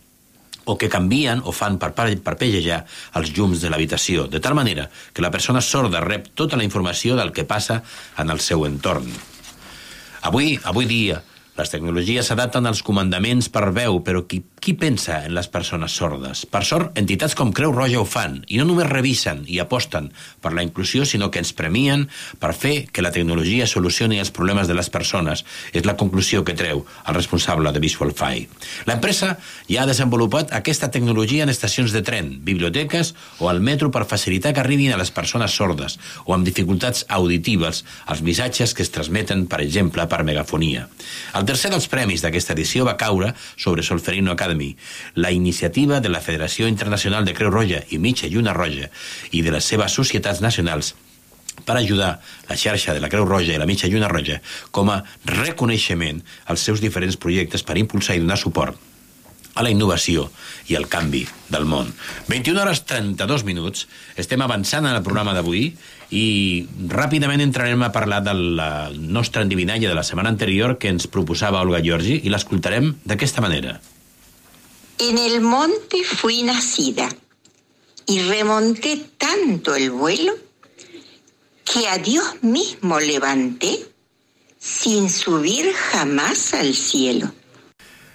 [0.65, 2.85] o que canvien o fan per par- parpellejar
[3.21, 7.17] els llums de l'habitació, de tal manera que la persona sorda rep tota la informació
[7.17, 7.83] del que passa
[8.19, 9.09] en el seu entorn.
[10.25, 11.21] Avui, avui dia,
[11.55, 16.47] les tecnologies s'adapten als comandaments per veu, però qui, qui pensa en les persones sordes?
[16.49, 20.07] Per sort, entitats com Creu Roja ho fan, i no només revisen i aposten
[20.41, 22.07] per la inclusió, sinó que ens premien
[22.41, 25.45] per fer que la tecnologia solucioni els problemes de les persones.
[25.77, 28.47] És la conclusió que treu el responsable de VisualFi.
[28.89, 29.35] L'empresa
[29.69, 33.13] ja ha desenvolupat aquesta tecnologia en estacions de tren, biblioteques
[33.45, 37.83] o al metro per facilitar que arribin a les persones sordes o amb dificultats auditives
[38.09, 40.89] els missatges que es transmeten, per exemple, per megafonia.
[41.37, 44.54] El tercer dels premis d'aquesta edició va caure sobre Solferino Academy,
[45.15, 48.91] la iniciativa de la Federació Internacional de Creu Roja i Mitja Lluna Roja
[49.33, 50.95] i de les seves societats nacionals
[51.65, 54.41] per ajudar la xarxa de la Creu Roja i la Mitja Lluna Roja
[54.75, 58.81] com a reconeixement als seus diferents projectes per impulsar i donar suport
[59.55, 60.29] a la innovació
[60.67, 61.93] i al canvi del món.
[62.27, 63.87] 21 hores 32 minuts,
[64.19, 65.69] estem avançant en el programa d'avui
[66.11, 66.27] i
[66.91, 71.63] ràpidament entrarem a parlar de la nostra endivinalla de la setmana anterior que ens proposava
[71.63, 73.79] Olga Giorgi i l'escoltarem d'aquesta manera.
[74.99, 77.09] En el monte fui nacida
[78.07, 80.33] y remonté tanto el vuelo
[81.65, 83.87] que a Dios mismo levanté
[84.59, 87.33] sin subir jamás al cielo.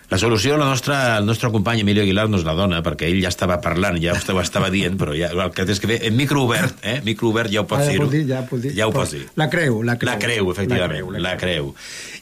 [0.09, 3.29] La solució la nostra, el nostre company Emilio Aguilar nos la dona, perquè ell ja
[3.29, 6.47] estava parlant, ja ho estava dient, però ja, el que tens que fer, en micro
[6.47, 6.95] obert, eh?
[7.05, 8.71] micro obert ja ho pots Ah, ja puc dir, ja dir.
[8.79, 9.27] Ja ho pots dir.
[9.37, 10.09] La creu, la creu.
[10.09, 11.75] La creu, efectivament, la creu.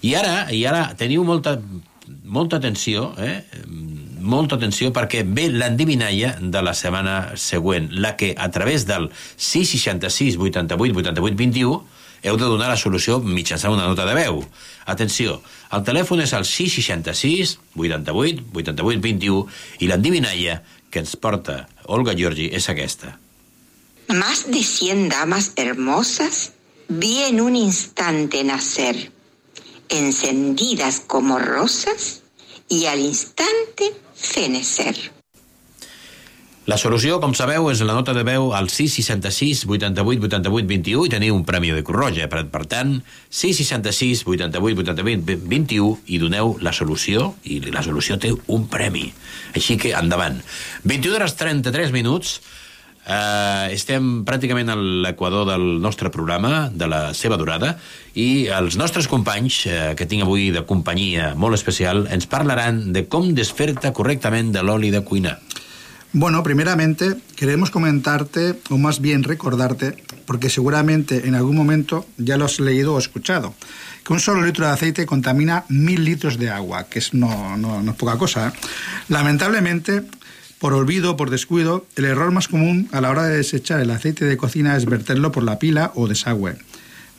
[0.03, 1.55] I ara, i ara teniu molta,
[2.25, 3.45] molta atenció, eh?
[4.19, 10.37] Molta atenció perquè ve l'endivinalla de la setmana següent, la que a través del 666
[10.37, 11.83] 88 88 21
[12.23, 14.41] heu de donar la solució mitjançant una nota de veu.
[14.89, 15.41] Atenció,
[15.73, 19.45] el telèfon és el 666 88 88 21
[19.79, 23.17] i l'endivinalla que ens porta Olga Giorgi és aquesta.
[24.07, 26.53] Más de cien damas hermosas
[26.87, 29.11] vi en un instante nacer,
[29.89, 32.23] encendidas como rosas
[32.69, 34.95] y al instante fenecer.
[36.67, 41.11] La solució, com sabeu, és la nota de veu al 666 88 88 21 i
[41.13, 42.27] teniu un premi de Cruz Roja.
[42.27, 42.91] Per, per tant,
[43.31, 49.05] 666 88 88 21 i doneu la solució i la solució té un premi.
[49.55, 50.41] Així que endavant.
[50.83, 52.41] 21 hores 33 minuts
[53.07, 57.77] Uh, estem pràcticament a l'equador del nostre programa, de la seva durada,
[58.19, 63.05] i els nostres companys, uh, que tinc avui de companyia molt especial, ens parlaran de
[63.07, 65.37] com desfer-te correctament de l'oli de cuinar.
[66.11, 69.95] Bueno, primeramente queremos comentarte, o más bien recordarte,
[70.25, 73.53] porque seguramente en algún momento ya lo has leído o escuchado,
[74.03, 77.81] que un solo litro de aceite contamina mil litros de agua, que es no, no,
[77.81, 78.49] no es poca cosa.
[78.49, 78.51] ¿eh?
[79.09, 80.03] Lamentablemente,
[80.59, 84.25] por olvido, por descuido, el error más común a la hora de desechar el aceite
[84.25, 86.57] de cocina es verterlo por la pila o desagüe.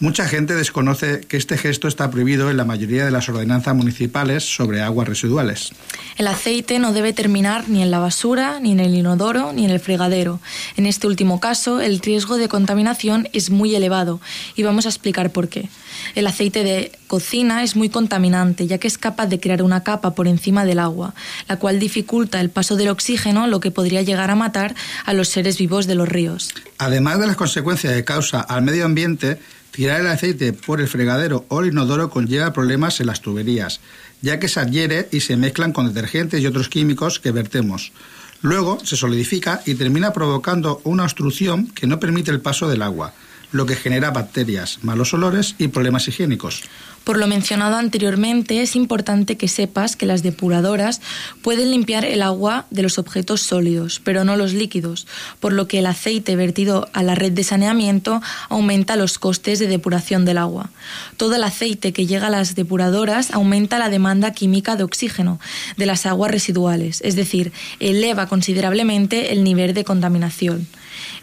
[0.00, 4.44] Mucha gente desconoce que este gesto está prohibido en la mayoría de las ordenanzas municipales
[4.44, 5.72] sobre aguas residuales.
[6.16, 9.72] El aceite no debe terminar ni en la basura, ni en el inodoro, ni en
[9.72, 10.38] el fregadero.
[10.76, 14.20] En este último caso, el riesgo de contaminación es muy elevado
[14.54, 15.68] y vamos a explicar por qué.
[16.14, 20.14] El aceite de cocina es muy contaminante, ya que es capaz de crear una capa
[20.14, 21.14] por encima del agua,
[21.48, 24.76] la cual dificulta el paso del oxígeno, lo que podría llegar a matar
[25.06, 26.54] a los seres vivos de los ríos.
[26.78, 29.40] Además de las consecuencias que causa al medio ambiente,
[29.70, 33.80] tirar el aceite por el fregadero o el inodoro conlleva problemas en las tuberías,
[34.22, 37.92] ya que se adhiere y se mezclan con detergentes y otros químicos que vertemos.
[38.40, 43.12] Luego se solidifica y termina provocando una obstrucción que no permite el paso del agua,
[43.52, 46.62] lo que genera bacterias, malos olores y problemas higiénicos.
[47.08, 51.00] Por lo mencionado anteriormente, es importante que sepas que las depuradoras
[51.40, 55.06] pueden limpiar el agua de los objetos sólidos, pero no los líquidos,
[55.40, 58.20] por lo que el aceite vertido a la red de saneamiento
[58.50, 60.68] aumenta los costes de depuración del agua.
[61.16, 65.40] Todo el aceite que llega a las depuradoras aumenta la demanda química de oxígeno
[65.78, 70.66] de las aguas residuales, es decir, eleva considerablemente el nivel de contaminación.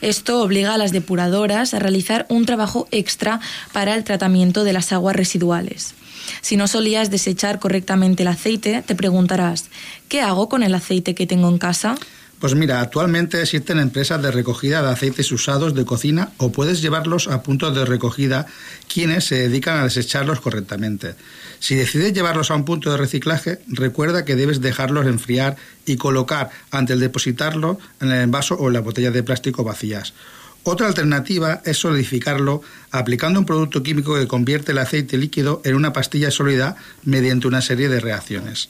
[0.01, 3.39] Esto obliga a las depuradoras a realizar un trabajo extra
[3.73, 5.95] para el tratamiento de las aguas residuales.
[6.41, 9.65] Si no solías desechar correctamente el aceite, te preguntarás,
[10.09, 11.95] ¿qué hago con el aceite que tengo en casa?
[12.39, 17.27] Pues mira, actualmente existen empresas de recogida de aceites usados de cocina o puedes llevarlos
[17.27, 18.45] a puntos de recogida
[18.93, 21.15] quienes se dedican a desecharlos correctamente.
[21.59, 25.55] Si decides llevarlos a un punto de reciclaje, recuerda que debes dejarlos enfriar
[25.85, 30.13] y colocar antes de depositarlo en el envaso o en las botellas de plástico vacías.
[30.67, 35.93] Otra alternativa es solidificarlo aplicando un producto químico que convierte el aceite líquido en una
[35.93, 38.69] pastilla sólida mediante una serie de reacciones.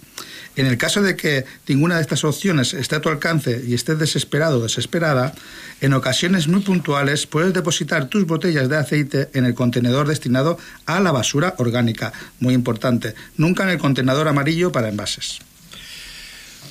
[0.58, 3.98] En el caso de que ninguna de estas opciones esté a tu alcance y estés
[3.98, 5.34] desesperado o desesperada,
[5.80, 11.00] en ocasiones muy puntuales puedes depositar tus botellas de aceite en el contenedor destinado a
[11.00, 15.40] la basura orgánica, muy importante, nunca en el contenedor amarillo para envases.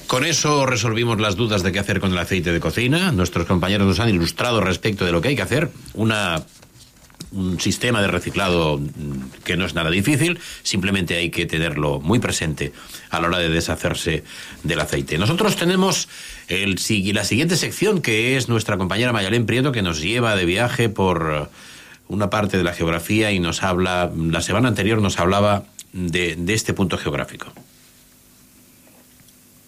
[0.06, 3.10] Con eso resolvimos las dudas de qué hacer con el aceite de cocina.
[3.10, 5.70] Nuestros compañeros nos han ilustrado respecto de lo que hay que hacer.
[5.94, 6.44] Una,
[7.32, 12.18] un sistema de reciclado mm, que no es nada difícil, simplemente hay que tenerlo muy
[12.18, 12.72] presente
[13.10, 14.24] a la hora de deshacerse
[14.62, 15.18] del aceite.
[15.18, 16.08] Nosotros tenemos
[16.48, 16.76] el,
[17.14, 21.50] la siguiente sección que es nuestra compañera Mayalén Prieto que nos lleva de viaje por
[22.08, 26.54] una parte de la geografía y nos habla, la semana anterior nos hablaba de, de
[26.54, 27.52] este punto geográfico.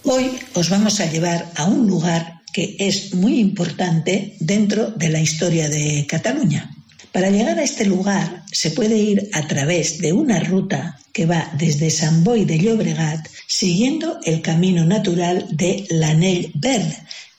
[0.09, 5.19] Hoy os vamos a llevar a un lugar que es muy importante dentro de la
[5.19, 6.71] historia de Cataluña.
[7.11, 11.51] Para llegar a este lugar se puede ir a través de una ruta que va
[11.59, 16.93] desde Sant Boi de Llobregat siguiendo el camino natural de l'Anell Verd,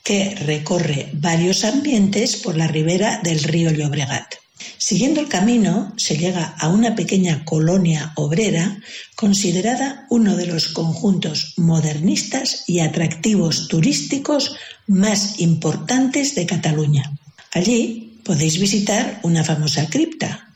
[0.03, 4.35] que recorre varios ambientes por la ribera del río Llobregat.
[4.77, 8.79] Siguiendo el camino se llega a una pequeña colonia obrera
[9.15, 14.55] considerada uno de los conjuntos modernistas y atractivos turísticos
[14.87, 17.11] más importantes de Cataluña.
[17.53, 20.46] Allí podéis visitar una famosa cripta,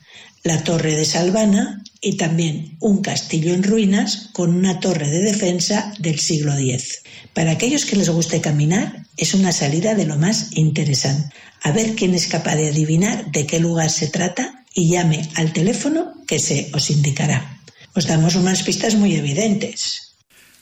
[0.42, 5.94] la Torre de Salvana y también un castillo en ruinas con una torre de defensa
[5.98, 7.02] del siglo X.
[7.32, 11.34] Para aquellos que les guste caminar, es una salida de lo más interesante.
[11.62, 15.52] A ver quién es capaz de adivinar de qué lugar se trata y llame al
[15.52, 17.60] teléfono que se os indicará.
[17.94, 20.11] Os damos unas pistas muy evidentes.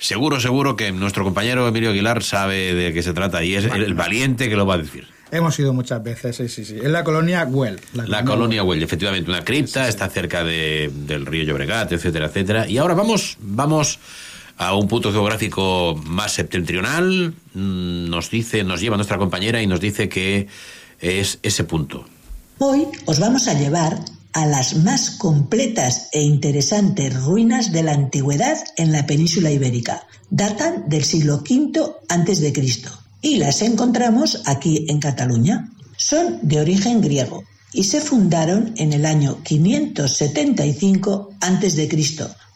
[0.00, 3.82] Seguro, seguro que nuestro compañero Emilio Aguilar sabe de qué se trata y es el,
[3.82, 5.06] el valiente que lo va a decir.
[5.30, 6.78] Hemos ido muchas veces, sí, sí, sí.
[6.82, 7.78] En la colonia Güell.
[7.92, 9.88] La, la colonia Güell, efectivamente, una cripta, sí, sí.
[9.90, 12.66] está cerca de, del río Llobregat, etcétera, etcétera.
[12.66, 14.00] Y ahora vamos, vamos
[14.56, 17.34] a un punto geográfico más septentrional.
[17.54, 20.48] Nos dice, nos lleva nuestra compañera y nos dice que
[20.98, 22.06] es ese punto.
[22.58, 23.98] Hoy os vamos a llevar
[24.32, 30.06] a las más completas e interesantes ruinas de la antigüedad en la península ibérica.
[30.30, 35.70] Datan del siglo V Cristo y las encontramos aquí en Cataluña.
[35.96, 41.88] Son de origen griego y se fundaron en el año 575 a.C.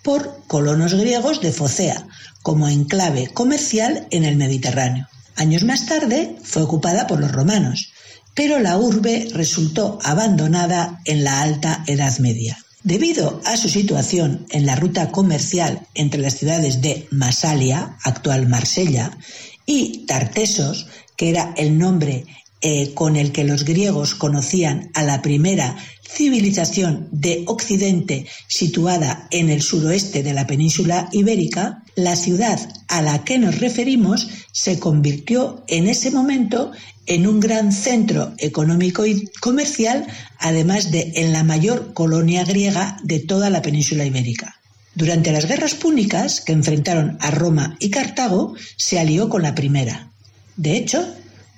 [0.02, 2.06] por colonos griegos de Focea,
[2.42, 5.08] como enclave comercial en el Mediterráneo.
[5.36, 7.92] Años más tarde fue ocupada por los romanos,
[8.34, 12.58] pero la urbe resultó abandonada en la Alta Edad Media.
[12.82, 19.16] Debido a su situación en la ruta comercial entre las ciudades de Masalia, actual Marsella,
[19.64, 22.26] y Tartesos, que era el nombre
[22.66, 29.50] eh, con el que los griegos conocían a la primera civilización de Occidente situada en
[29.50, 32.58] el suroeste de la península ibérica, la ciudad
[32.88, 36.72] a la que nos referimos se convirtió en ese momento
[37.04, 40.06] en un gran centro económico y comercial,
[40.38, 44.58] además de en la mayor colonia griega de toda la península ibérica.
[44.94, 50.08] Durante las guerras púnicas que enfrentaron a Roma y Cartago, se alió con la primera.
[50.56, 51.06] De hecho,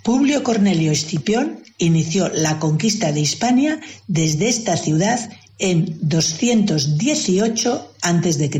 [0.06, 5.18] Publio Cornelio Escipión inició la conquista de Hispania desde esta ciudad
[5.58, 8.50] en 218 a.C.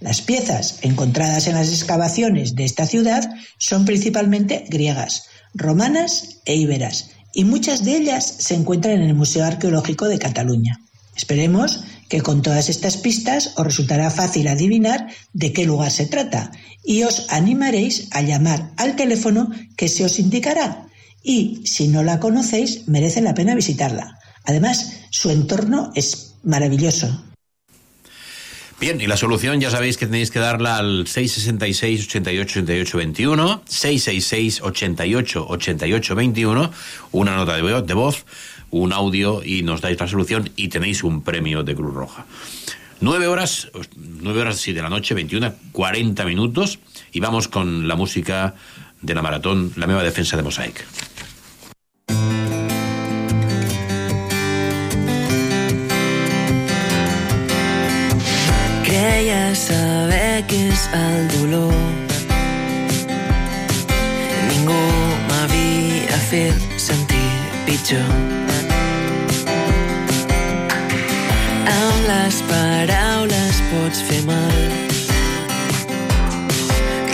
[0.00, 7.10] Las piezas encontradas en las excavaciones de esta ciudad son principalmente griegas, romanas e íberas,
[7.34, 10.80] y muchas de ellas se encuentran en el Museo Arqueológico de Cataluña.
[11.14, 16.52] Esperemos que con todas estas pistas os resultará fácil adivinar de qué lugar se trata
[16.84, 20.84] y os animaréis a llamar al teléfono que se os indicará.
[21.22, 24.18] Y si no la conocéis, merece la pena visitarla.
[24.44, 27.08] Además, su entorno es maravilloso.
[28.78, 33.62] Bien, y la solución ya sabéis que tenéis que darla al 666 88 88 21,
[33.64, 36.72] 666 88 88 21,
[37.12, 38.26] una nota de voz,
[38.72, 42.26] un audio y nos dais la solución y tenéis un premio de Cruz Roja.
[43.00, 46.78] 9 horas, 9 horas sí, de la noche, 21, 40 minutos
[47.12, 48.54] y vamos con la música
[49.00, 50.86] de la maratón La Nueva Defensa de Mosaic.
[58.86, 61.74] Creia saber què és el dolor.
[64.52, 64.78] Ningú
[65.26, 67.26] m'havia fet sentir
[67.66, 68.41] pitjor.
[71.70, 74.62] Amb les paraules pots fer mal.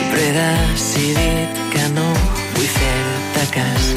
[0.09, 2.07] Però he decidit que no
[2.57, 3.91] vull fer-te cas.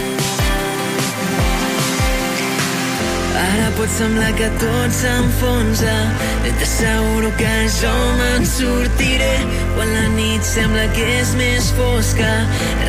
[3.41, 5.95] Ara pot semblar que tot s'enfonsa.
[6.47, 9.33] I t'asseguro que jo me'n sortiré.
[9.77, 12.31] Quan la nit sembla que és més fosca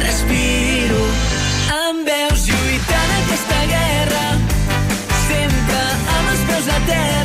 [0.02, 1.02] respiro.
[1.78, 4.24] Em veus lluitant aquesta guerra.
[5.28, 5.82] Sempre
[6.18, 7.21] amb els peus a terra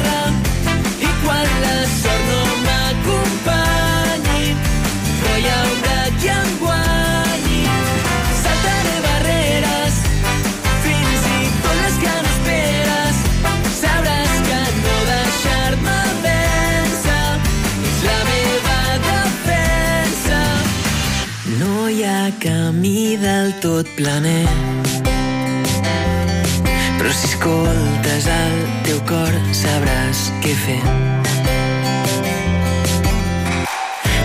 [22.68, 24.46] camí del tot planer.
[26.98, 30.82] Però si escoltes el teu cor sabràs què fer.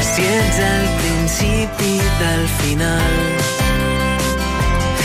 [0.09, 3.17] Si ets el principi del final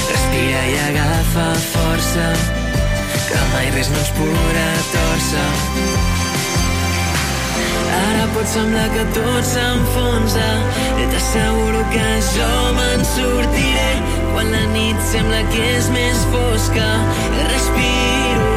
[0.10, 2.30] respira i agafa força
[3.30, 6.17] que mai res no ens podrà torcer
[7.96, 10.50] Ara pot semblar que tot s'enfonsa.
[11.02, 13.90] I t'asseguro que jo me'n sortiré.
[14.34, 16.92] Quan la nit sembla que és més fosca
[17.48, 18.57] respiro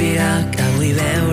[0.00, 1.29] respirar que avui veu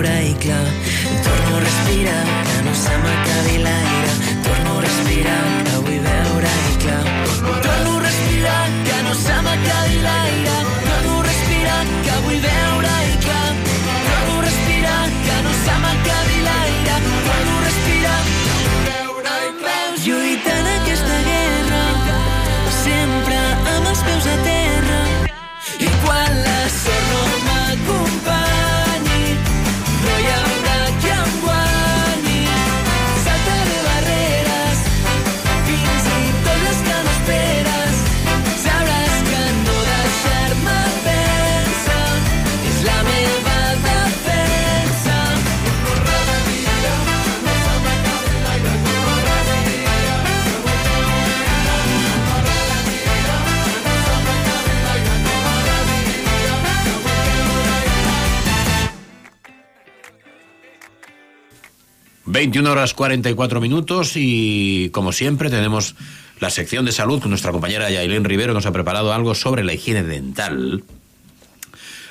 [62.38, 65.96] 21 horas 44 minutos y como siempre tenemos
[66.38, 69.72] la sección de salud con nuestra compañera Yailén Rivero nos ha preparado algo sobre la
[69.72, 70.84] higiene dental.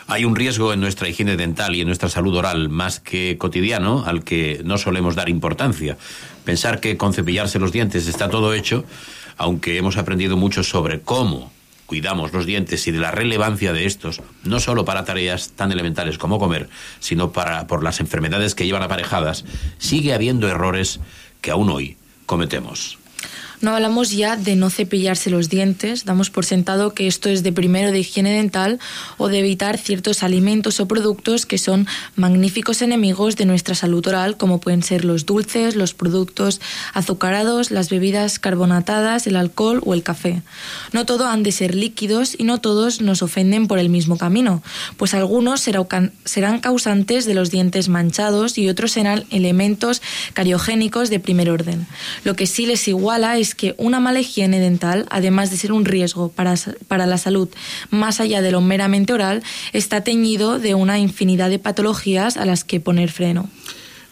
[0.06, 4.04] Hay un riesgo en nuestra higiene dental y en nuestra salud oral más que cotidiano
[4.06, 5.98] al que no solemos dar importancia.
[6.44, 8.84] Pensar que con cepillarse los dientes está todo hecho,
[9.38, 11.54] aunque hemos aprendido mucho sobre cómo
[11.88, 16.20] cuidamos los dientes y de la relevancia de estos, no solo para tareas tan elementales
[16.20, 16.70] como comer,
[17.00, 19.46] sino para por las enfermedades que llevan aparejadas,
[19.80, 21.00] sigue habiendo errores
[21.42, 23.00] que aún hoy cometemos.
[23.60, 27.52] No hablamos ya de no cepillarse los dientes, damos por sentado que esto es de
[27.52, 28.80] primero de higiene dental
[29.18, 34.38] o de evitar ciertos alimentos o productos que son magníficos enemigos de nuestra salud oral,
[34.38, 36.62] como pueden ser los dulces, los productos
[36.94, 40.44] azucarados, las bebidas carbonatadas, el alcohol o el café.
[40.92, 44.62] No todo han de ser líquidos y no todos nos ofenden por el mismo camino,
[44.98, 50.04] pues algunos serán causantes de los dientes manchados y otros serán elementos
[50.34, 51.88] cariogénicos de primer orden.
[52.24, 55.86] Lo que sí les iguala es que una mala higiene dental, además de ser un
[55.86, 56.56] riesgo para,
[56.88, 57.50] para la salud
[57.90, 59.44] más allá de lo meramente oral,
[59.74, 63.50] está teñido de una infinidad de patologías a las que poner freno.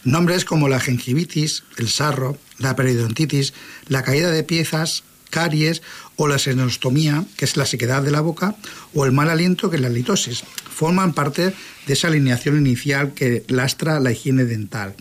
[0.03, 3.53] Nombres como la gingivitis, el sarro, la periodontitis,
[3.87, 5.81] la caída de piezas, caries
[6.15, 8.55] o la senostomía, que es la sequedad de la boca,
[8.93, 11.53] o el mal aliento, que es la litosis, forman parte
[11.87, 14.95] de esa alineación inicial que lastra la higiene dental.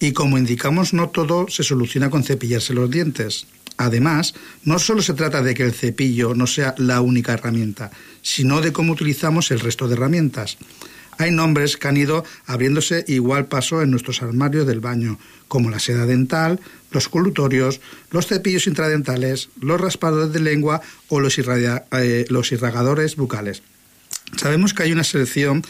[0.00, 3.46] Y como indicamos, no todo se soluciona con cepillarse los dientes.
[3.76, 7.90] Además, no solo se trata de que el cepillo no sea la única herramienta,
[8.22, 10.58] sino de cómo utilizamos el resto de herramientas.
[11.18, 15.18] Hay nombres que han ido abriéndose igual paso en nuestros armarios del baño,
[15.48, 16.60] como la seda dental,
[16.90, 23.62] los colutorios, los cepillos intradentales, los raspadores de lengua o los, eh, los irragadores bucales.
[24.36, 25.62] Sabemos que hay una selección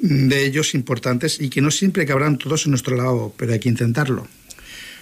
[0.00, 3.68] de ellos importantes y que no siempre cabrán todos en nuestro lado, pero hay que
[3.68, 4.26] intentarlo.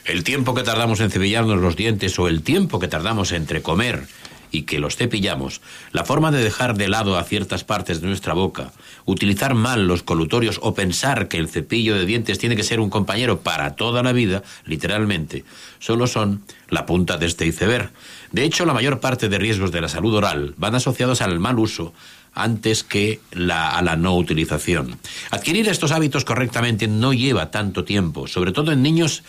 [0.07, 4.07] El tiempo que tardamos en cepillarnos los dientes o el tiempo que tardamos entre comer
[4.52, 8.32] y que los cepillamos, la forma de dejar de lado a ciertas partes de nuestra
[8.32, 8.70] boca,
[9.04, 12.88] utilizar mal los colutorios o pensar que el cepillo de dientes tiene que ser un
[12.88, 15.44] compañero para toda la vida, literalmente,
[15.80, 17.90] solo son la punta de este iceberg.
[18.30, 21.59] De hecho, la mayor parte de riesgos de la salud oral van asociados al mal
[21.59, 21.92] uso
[22.32, 24.98] antes que la, a la no utilización.
[25.30, 29.24] Adquirir estos hábitos correctamente no lleva tanto tiempo, sobre todo en niños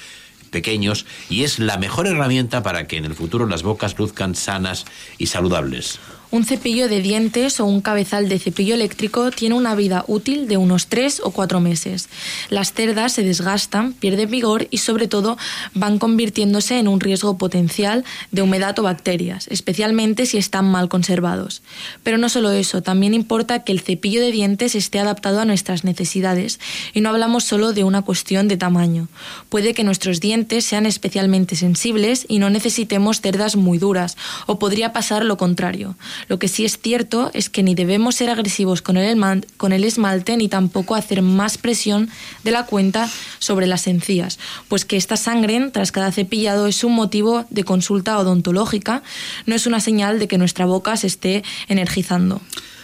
[0.47, 4.85] pequeños y es la mejor herramienta para que en el futuro las bocas luzcan sanas
[5.17, 5.99] y saludables.
[6.29, 10.57] Un cepillo de dientes o un cabezal de cepillo eléctrico tiene una vida útil de
[10.57, 12.09] unos 3 o 4 meses.
[12.49, 15.37] Las cerdas se desgastan, pierden vigor y sobre todo
[15.73, 21.61] van convirtiéndose en un riesgo potencial de humedad o bacterias, especialmente si están mal conservados.
[22.03, 25.85] Pero no solo eso, también importa que el cepillo de dientes esté adaptado a nuestras
[25.85, 26.59] necesidades
[26.93, 29.07] y no hablamos solo de una cuestión de tamaño.
[29.47, 34.91] Puede que nuestros dientes sean especialmente sensibles y no necesitemos cerdas muy duras o podría
[34.91, 35.95] pasar lo contrario.
[36.27, 40.49] Lo que sí es cierto es que ni debemos ser agresivos con el, esmalte ni
[40.49, 42.09] tampoco hacer más presión
[42.43, 43.09] de la cuenta
[43.39, 48.17] sobre las encías, pues que esta sangren tras cada cepillado es un motivo de consulta
[48.17, 49.03] odontológica,
[49.45, 52.41] no es una señal de que nuestra boca se esté energizando.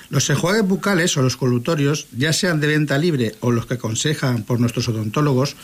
[0.10, 4.44] Los enjuagues bucales o los colutorios, ya sean de venta libre o los que aconsejan
[4.44, 5.56] por nuestros odontólogos,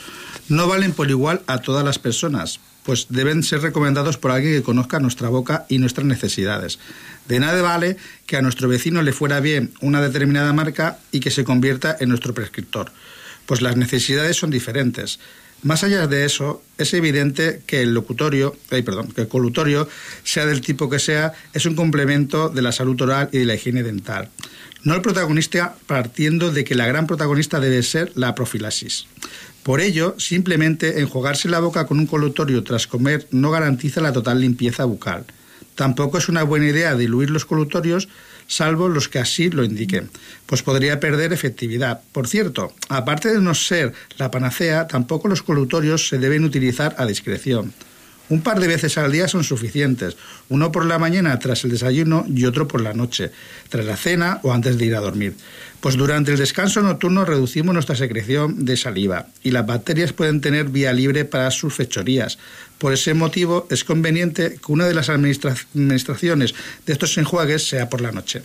[0.48, 2.60] no valen por igual a todas las personas,
[2.90, 6.80] pues deben ser recomendados por alguien que conozca nuestra boca y nuestras necesidades.
[7.28, 11.30] De nada vale que a nuestro vecino le fuera bien una determinada marca y que
[11.30, 12.92] se convierta en nuestro prescriptor,
[13.46, 15.20] pues las necesidades son diferentes.
[15.62, 19.88] Más allá de eso, es evidente que el locutorio, ay, perdón, que el colutorio,
[20.24, 23.54] sea del tipo que sea, es un complemento de la salud oral y de la
[23.54, 24.30] higiene dental.
[24.82, 29.06] No el protagonista partiendo de que la gran protagonista debe ser la profilaxis.
[29.70, 34.42] Por ello, simplemente enjuagarse la boca con un colutorio tras comer no garantiza la total
[34.42, 35.26] limpieza bucal.
[35.76, 38.10] Tampoco es una buena idea diluir los colutorios,
[38.48, 40.10] salvo los que así lo indiquen,
[40.48, 42.02] pues podría perder efectividad.
[42.14, 47.06] Por cierto, aparte de no ser la panacea, tampoco los colutorios se deben utilizar a
[47.06, 47.72] discreción.
[48.30, 50.18] Un par de veces al día son suficientes,
[50.50, 53.32] uno por la mañana tras el desayuno y otro por la noche,
[53.70, 55.36] tras la cena o antes de ir a dormir.
[55.82, 60.66] Pues durante el descanso nocturno reducimos nuestra secreción de saliva y las bacterias pueden tener
[60.66, 62.38] vía libre para sus fechorías.
[62.78, 66.54] Por ese motivo es conveniente que una de las administra administraciones
[66.86, 68.42] de estos enjuagues sea por la noche.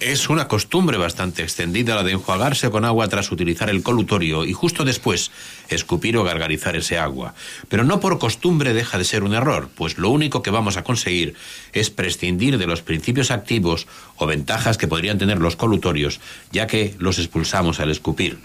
[0.00, 4.54] Es una costumbre bastante extendida la de enjuagarse con agua tras utilizar el colutorio y
[4.54, 5.30] justo después
[5.68, 7.34] escupir o gargarizar ese agua.
[7.68, 10.82] Pero no por costumbre deja de ser un error, pues lo único que vamos a
[10.82, 11.34] conseguir
[11.74, 13.86] es prescindir de los principios activos
[14.16, 16.20] o ventajas que podrían tener los colutorios,
[16.50, 18.38] ya que los expulsamos al escupir.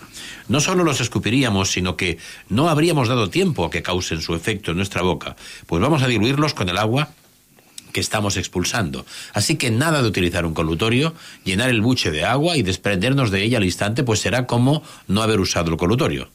[0.49, 2.17] No solo los escupiríamos, sino que
[2.49, 6.07] no habríamos dado tiempo a que causen su efecto en nuestra boca, pues vamos a
[6.07, 7.09] diluirlos con el agua
[7.91, 9.05] que estamos expulsando.
[9.33, 11.13] Así que nada de utilizar un colutorio,
[11.43, 15.21] llenar el buche de agua y desprendernos de ella al instante, pues será como no
[15.21, 16.29] haber usado el colutorio.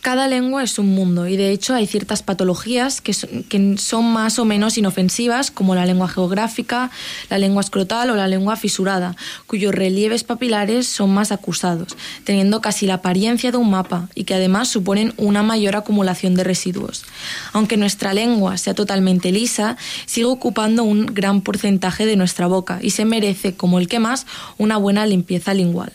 [0.00, 4.46] Cada lengua es un mundo y de hecho hay ciertas patologías que son, más o
[4.46, 6.90] menos inofensivas, como la lengua geográfica,
[7.28, 9.14] la lengua escrotal o la lengua fisurada,
[9.46, 14.32] cuyos relieves papilares son más acusados, teniendo casi la apariencia de un mapa y que
[14.34, 17.04] además suponen una mayor acumulación de residuos.
[17.52, 19.76] Aunque nuestra lengua sea totalmente lisa,
[20.06, 24.24] sigue ocupando un gran porcentaje de nuestra boca y se merece, como el que más,
[24.56, 25.92] una buena limpieza lingual.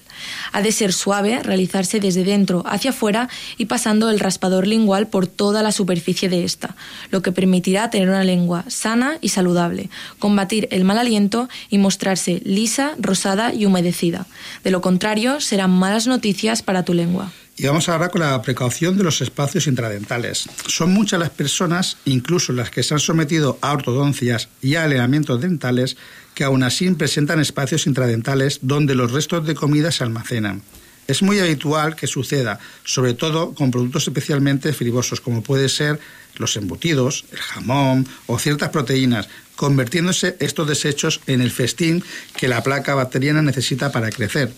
[0.52, 5.28] Ha de ser suave, realizarse desde dentro hacia afuera y pasando el raspador lingual por
[5.28, 6.76] toda la superficie de esta,
[7.12, 9.90] lo que permitirá tener una lengua sana y saludable,
[10.20, 14.26] combatir el mal aliento y mostrarse lisa, rosada y humedecida.
[14.64, 17.32] De lo contrario, serán malas noticias para tu lengua.
[17.58, 20.50] Y vamos ahora con la precaución de los espacios intradentales.
[20.68, 25.40] Son muchas las personas, incluso las que se han sometido a ortodoncias y a alineamientos
[25.40, 25.96] dentales,
[26.36, 30.62] que aún así presentan espacios intradentales donde los restos de comida se almacenan.
[31.08, 36.00] Es muy habitual que suceda, sobre todo con productos especialmente fibrosos, como puede ser
[36.36, 42.04] los embutidos, el jamón o ciertas proteínas, convirtiéndose estos desechos en el festín
[42.36, 44.52] que la placa bacteriana necesita para crecer.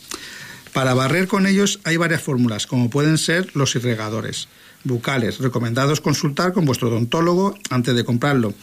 [0.74, 4.48] Para barrer con ellos hay varias fórmulas, como pueden ser los irrigadores
[4.84, 8.54] bucales, recomendados consultar con vuestro odontólogo antes de comprarlo,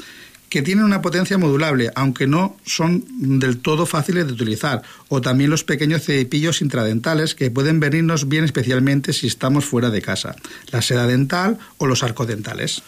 [0.54, 5.50] que tienen una potencia modulable, aunque no son del todo fáciles de utilizar, o también
[5.50, 10.36] los pequeños cepillos intradentales que pueden venirnos bien especialmente si estamos fuera de casa,
[10.70, 12.82] la seda dental o los arcodentales.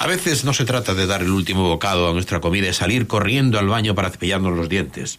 [0.00, 3.06] A veces no se trata de dar el último bocado a nuestra comida y salir
[3.06, 5.18] corriendo al baño para cepillarnos los dientes.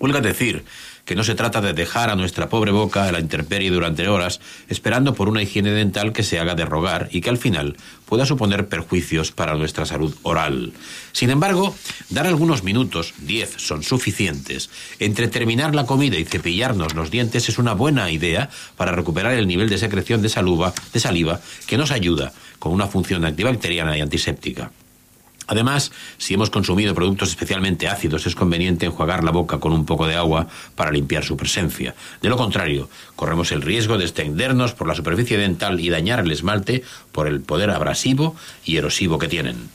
[0.00, 0.64] Huelga decir
[1.04, 4.40] que no se trata de dejar a nuestra pobre boca a la intemperie durante horas
[4.68, 7.76] esperando por una higiene dental que se haga de rogar y que al final
[8.06, 10.72] pueda suponer perjuicios para nuestra salud oral.
[11.12, 11.74] Sin embargo,
[12.10, 17.58] dar algunos minutos, 10 son suficientes, entre terminar la comida y cepillarnos los dientes es
[17.58, 21.90] una buena idea para recuperar el nivel de secreción de saliva, de saliva que nos
[21.90, 24.70] ayuda con una función antibacteriana y antiséptica.
[25.46, 30.06] Además, si hemos consumido productos especialmente ácidos, es conveniente enjuagar la boca con un poco
[30.06, 31.94] de agua para limpiar su presencia.
[32.22, 36.32] De lo contrario, corremos el riesgo de extendernos por la superficie dental y dañar el
[36.32, 36.82] esmalte
[37.12, 39.68] por el poder abrasivo y erosivo que tienen.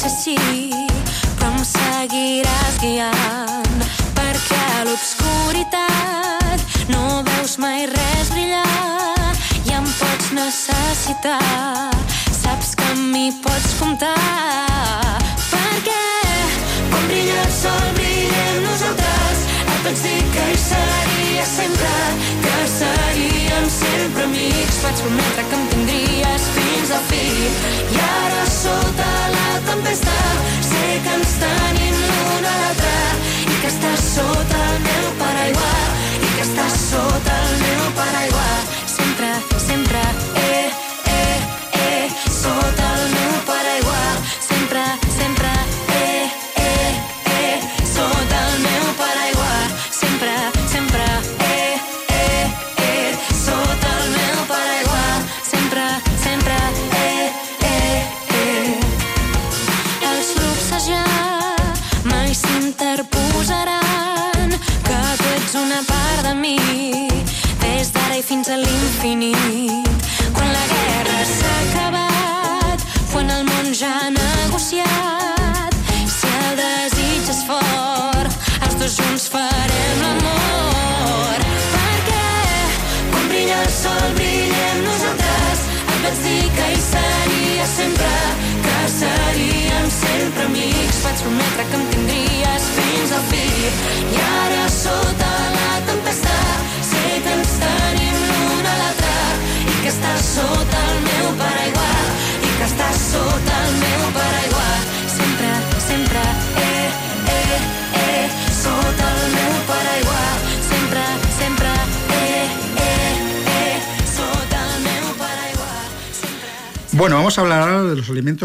[0.00, 0.36] Potser sí,
[1.36, 3.82] però em seguiràs guiant.
[4.16, 9.34] Perquè a l'obscuritat no veus mai res brillar
[9.66, 11.90] i em pots necessitar.
[12.32, 14.14] Saps que amb mi pots comptar.
[15.50, 16.06] Perquè
[16.88, 19.44] quan brilla el sol brillem nosaltres.
[19.66, 21.92] Et vaig dir que hi seria sempre,
[22.46, 24.80] que seríem sempre amics.
[24.86, 27.28] Vaig prometre que em tindries fins al fi.
[27.98, 29.39] I ara sota la
[29.70, 30.16] tempesta
[30.70, 32.96] sé que ens tenim l'un a l'altre
[33.52, 35.70] i que estàs sota el meu paraigua
[36.18, 38.69] i que estàs sota el meu paraigua.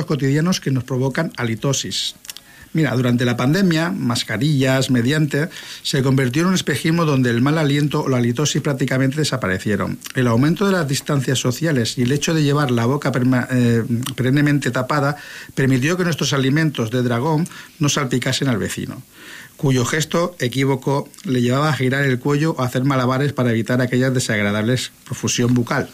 [0.04, 2.16] Cotidianos que nos provocan halitosis.
[2.76, 5.48] Mira, durante la pandemia, mascarillas, mediante,
[5.82, 9.98] se convirtió en un espejismo donde el mal aliento o la halitosis prácticamente desaparecieron.
[10.14, 13.14] El aumento de las distancias sociales y el hecho de llevar la boca
[13.52, 13.84] eh,
[14.18, 15.16] perennemente tapada
[15.54, 17.48] permitió que nuestros alimentos de dragón
[17.80, 19.02] no salpicasen al vecino,
[19.56, 23.80] cuyo gesto equívoco le llevaba a girar el cuello o a hacer malabares para evitar
[23.80, 25.88] aquellas desagradables profusión bucal.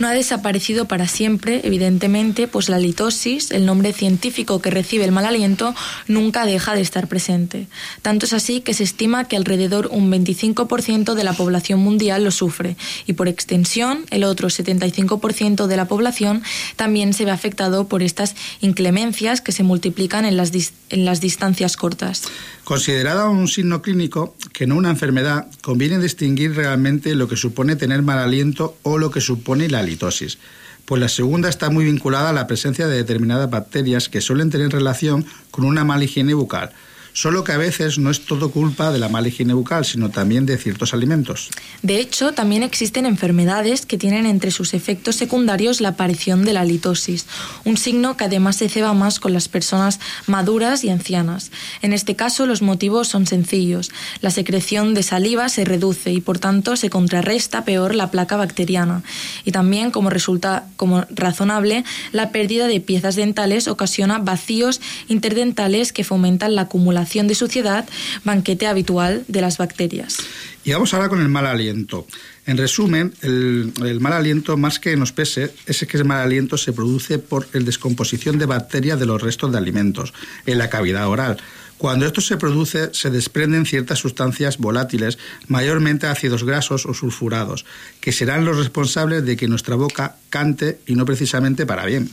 [0.00, 5.12] No ha desaparecido para siempre, evidentemente, pues la litosis, el nombre científico que recibe el
[5.12, 5.74] mal aliento,
[6.08, 7.66] nunca deja de estar presente.
[8.00, 12.30] Tanto es así que se estima que alrededor un 25% de la población mundial lo
[12.30, 16.42] sufre y por extensión el otro 75% de la población
[16.76, 20.50] también se ve afectado por estas inclemencias que se multiplican en las,
[20.88, 22.22] en las distancias cortas.
[22.70, 28.02] Considerada un signo clínico que no una enfermedad, conviene distinguir realmente lo que supone tener
[28.02, 30.38] mal aliento o lo que supone la halitosis,
[30.84, 34.70] pues la segunda está muy vinculada a la presencia de determinadas bacterias que suelen tener
[34.70, 36.70] relación con una mala higiene bucal,
[37.12, 40.46] solo que a veces no es todo culpa de la mala higiene bucal, sino también
[40.46, 41.50] de ciertos alimentos.
[41.82, 46.64] De hecho, también existen enfermedades que tienen entre sus efectos secundarios la aparición de la
[46.64, 47.26] litosis,
[47.64, 51.50] un signo que además se ceba más con las personas maduras y ancianas.
[51.82, 53.90] En este caso, los motivos son sencillos.
[54.20, 59.02] La secreción de saliva se reduce y, por tanto, se contrarresta peor la placa bacteriana.
[59.44, 66.04] Y también, como resulta como razonable, la pérdida de piezas dentales ocasiona vacíos interdentales que
[66.04, 67.88] fomentan la acumulación de suciedad,
[68.24, 70.18] banquete habitual de las bacterias.
[70.64, 72.06] Y vamos ahora con el mal aliento.
[72.46, 76.56] En resumen, el, el mal aliento, más que nos pese, es que el mal aliento
[76.56, 80.12] se produce por la descomposición de bacterias de los restos de alimentos
[80.46, 81.38] en la cavidad oral.
[81.80, 85.16] Cuando esto se produce, se desprenden ciertas sustancias volátiles,
[85.48, 87.64] mayormente ácidos grasos o sulfurados,
[88.02, 92.10] que serán los responsables de que nuestra boca cante y no precisamente para bien.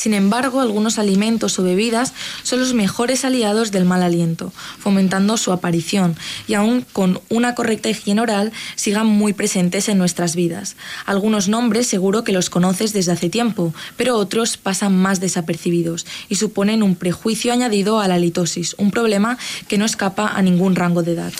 [0.00, 5.52] Sin embargo, algunos alimentos o bebidas son los mejores aliados del mal aliento, fomentando su
[5.52, 6.16] aparición
[6.48, 10.76] y aún con una correcta higiene oral sigan muy presentes en nuestras vidas.
[11.04, 16.36] Algunos nombres seguro que los conoces desde hace tiempo, pero otros pasan más desapercibidos y
[16.36, 19.36] suponen un prejuicio añadido a la litosis, un problema
[19.68, 21.32] que no escapa a ningún rango de edad.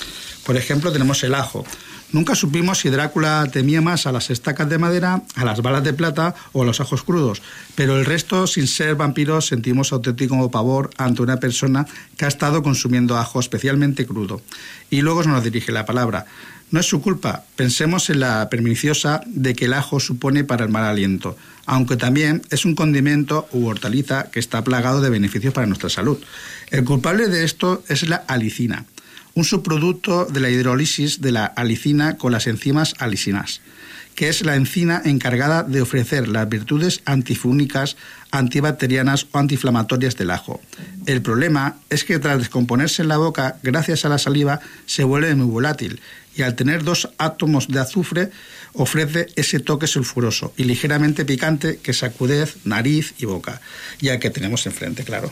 [0.44, 1.64] Por ejemplo, tenemos el ajo.
[2.12, 5.92] Nunca supimos si Drácula temía más a las estacas de madera, a las balas de
[5.92, 7.40] plata o a los ajos crudos,
[7.76, 11.86] pero el resto, sin ser vampiros, sentimos auténtico pavor ante una persona
[12.16, 14.42] que ha estado consumiendo ajo especialmente crudo.
[14.90, 16.26] Y luego nos dirige la palabra.
[16.72, 20.70] No es su culpa, pensemos en la perniciosa de que el ajo supone para el
[20.70, 25.68] mal aliento, aunque también es un condimento u hortaliza que está plagado de beneficios para
[25.68, 26.18] nuestra salud.
[26.70, 28.84] El culpable de esto es la alicina
[29.34, 33.60] un subproducto de la hidrólisis de la alicina con las enzimas alicinas,
[34.14, 37.96] que es la enzima encargada de ofrecer las virtudes antifúnicas,
[38.30, 40.60] antibacterianas o antiinflamatorias del ajo.
[41.06, 45.34] El problema es que tras descomponerse en la boca, gracias a la saliva, se vuelve
[45.34, 46.00] muy volátil
[46.36, 48.30] y al tener dos átomos de azufre
[48.72, 53.60] ofrece ese toque sulfuroso y ligeramente picante que sacudez nariz y boca,
[54.00, 55.30] ya que tenemos enfrente, claro.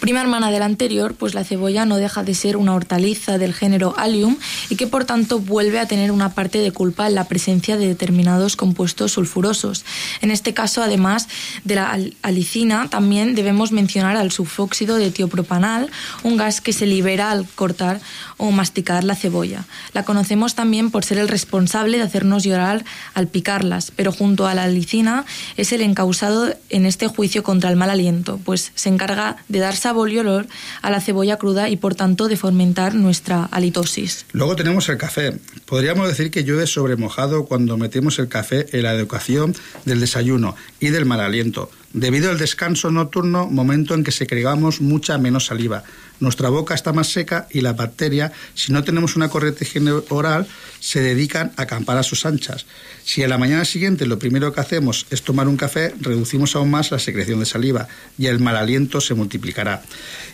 [0.00, 3.94] Prima hermana del anterior, pues la cebolla no deja de ser una hortaliza del género
[3.96, 4.36] Allium
[4.68, 7.86] y que por tanto vuelve a tener una parte de culpa en la presencia de
[7.86, 9.84] determinados compuestos sulfurosos.
[10.20, 11.28] En este caso, además
[11.64, 15.90] de la al- alicina, también debemos mencionar al sulfóxido de tiopropanal,
[16.24, 18.00] un gas que se libera al cortar
[18.36, 19.64] o masticar la cebolla.
[19.92, 24.54] La conocemos también por ser el responsable de hacernos llorar al picarlas, pero junto a
[24.56, 25.24] la alicina
[25.56, 29.76] es el encausado en este juicio contra el mal aliento, pues se encarga de dar
[29.76, 30.48] sabor y olor
[30.82, 34.26] a la cebolla cruda y por tanto de fomentar nuestra halitosis.
[34.32, 35.38] Luego tenemos el café.
[35.66, 39.54] Podríamos decir que llueve sobre mojado cuando metemos el café en la educación
[39.84, 45.18] del desayuno y del mal aliento, debido al descanso nocturno, momento en que secregamos mucha
[45.18, 45.84] menos saliva.
[46.20, 50.46] Nuestra boca está más seca y las bacterias, si no tenemos una correcta higiene oral,
[50.80, 52.66] se dedican a acampar a sus anchas.
[53.04, 56.70] Si a la mañana siguiente lo primero que hacemos es tomar un café, reducimos aún
[56.70, 59.82] más la secreción de saliva y el mal aliento se multiplicará.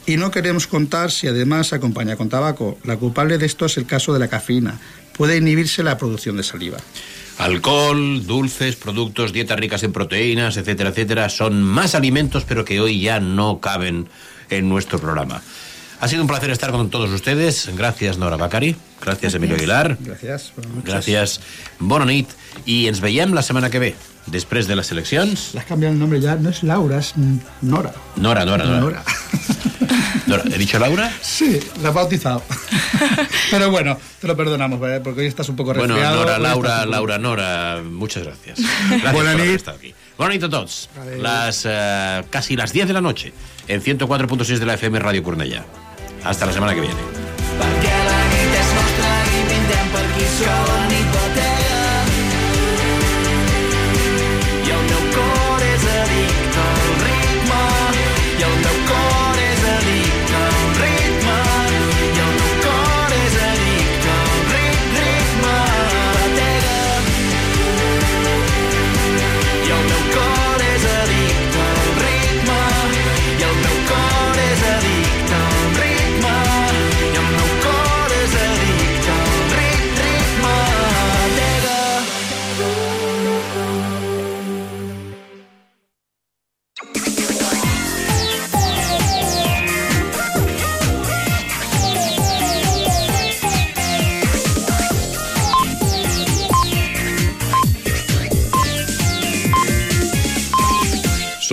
[0.07, 2.79] Y no queremos contar si además se acompaña con tabaco.
[2.85, 4.81] La culpable de esto es el caso de la cafeína.
[5.13, 6.79] Puede inhibirse la producción de saliva.
[7.39, 13.01] Alcohol, dulces, productos, dietas ricas en proteínas, etcétera, etcétera, son más alimentos, pero que hoy
[13.01, 14.09] ya no caben
[14.51, 15.43] en nuestro programa.
[16.01, 17.70] Ha sido un placer estar con todos ustedes.
[17.76, 18.76] Gracias, Nora Bacari.
[19.01, 19.97] Gràcies, Emilio Aguilar.
[20.01, 20.53] Gràcies.
[20.85, 21.41] Gràcies.
[21.78, 22.28] Bona nit.
[22.66, 23.95] I ens veiem la setmana que ve,
[24.27, 25.51] després de les eleccions...
[25.55, 27.12] L'has canviat el nombre ja, no és Laura, és
[27.62, 27.93] Nora.
[28.16, 28.81] Nora, Nora, Nora.
[28.81, 29.05] Nora.
[30.55, 31.12] ¿He dicho Laura?
[31.20, 32.43] Sí, la he bautizado.
[33.51, 35.01] Pero bueno, te lo perdonamos, ¿eh?
[35.03, 36.16] porque hoy estás un poco resfriado.
[36.16, 36.87] Bueno, Nora, Laura.
[36.87, 38.59] Laura, Nora, muchas gracias.
[38.89, 39.95] gracias Buena por haber estado aquí.
[40.16, 40.91] Buenas noches a todos.
[41.20, 43.33] Las, uh, casi las 10 de la noche
[43.68, 45.64] en 104.6 de la FM Radio Cornellà.
[46.25, 46.97] Hasta la semana que viene.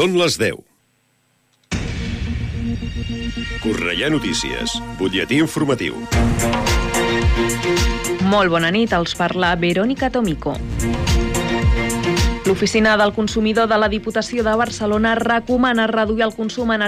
[0.02, 0.56] Són les 10.
[3.62, 5.94] Correia Notícies, butlletí informatiu.
[8.32, 10.56] Molt bona nit, els parla Verónica Tomico.
[12.48, 16.80] L'Oficina del Consumidor de la Diputació de Barcelona recomana reduir el consum energètic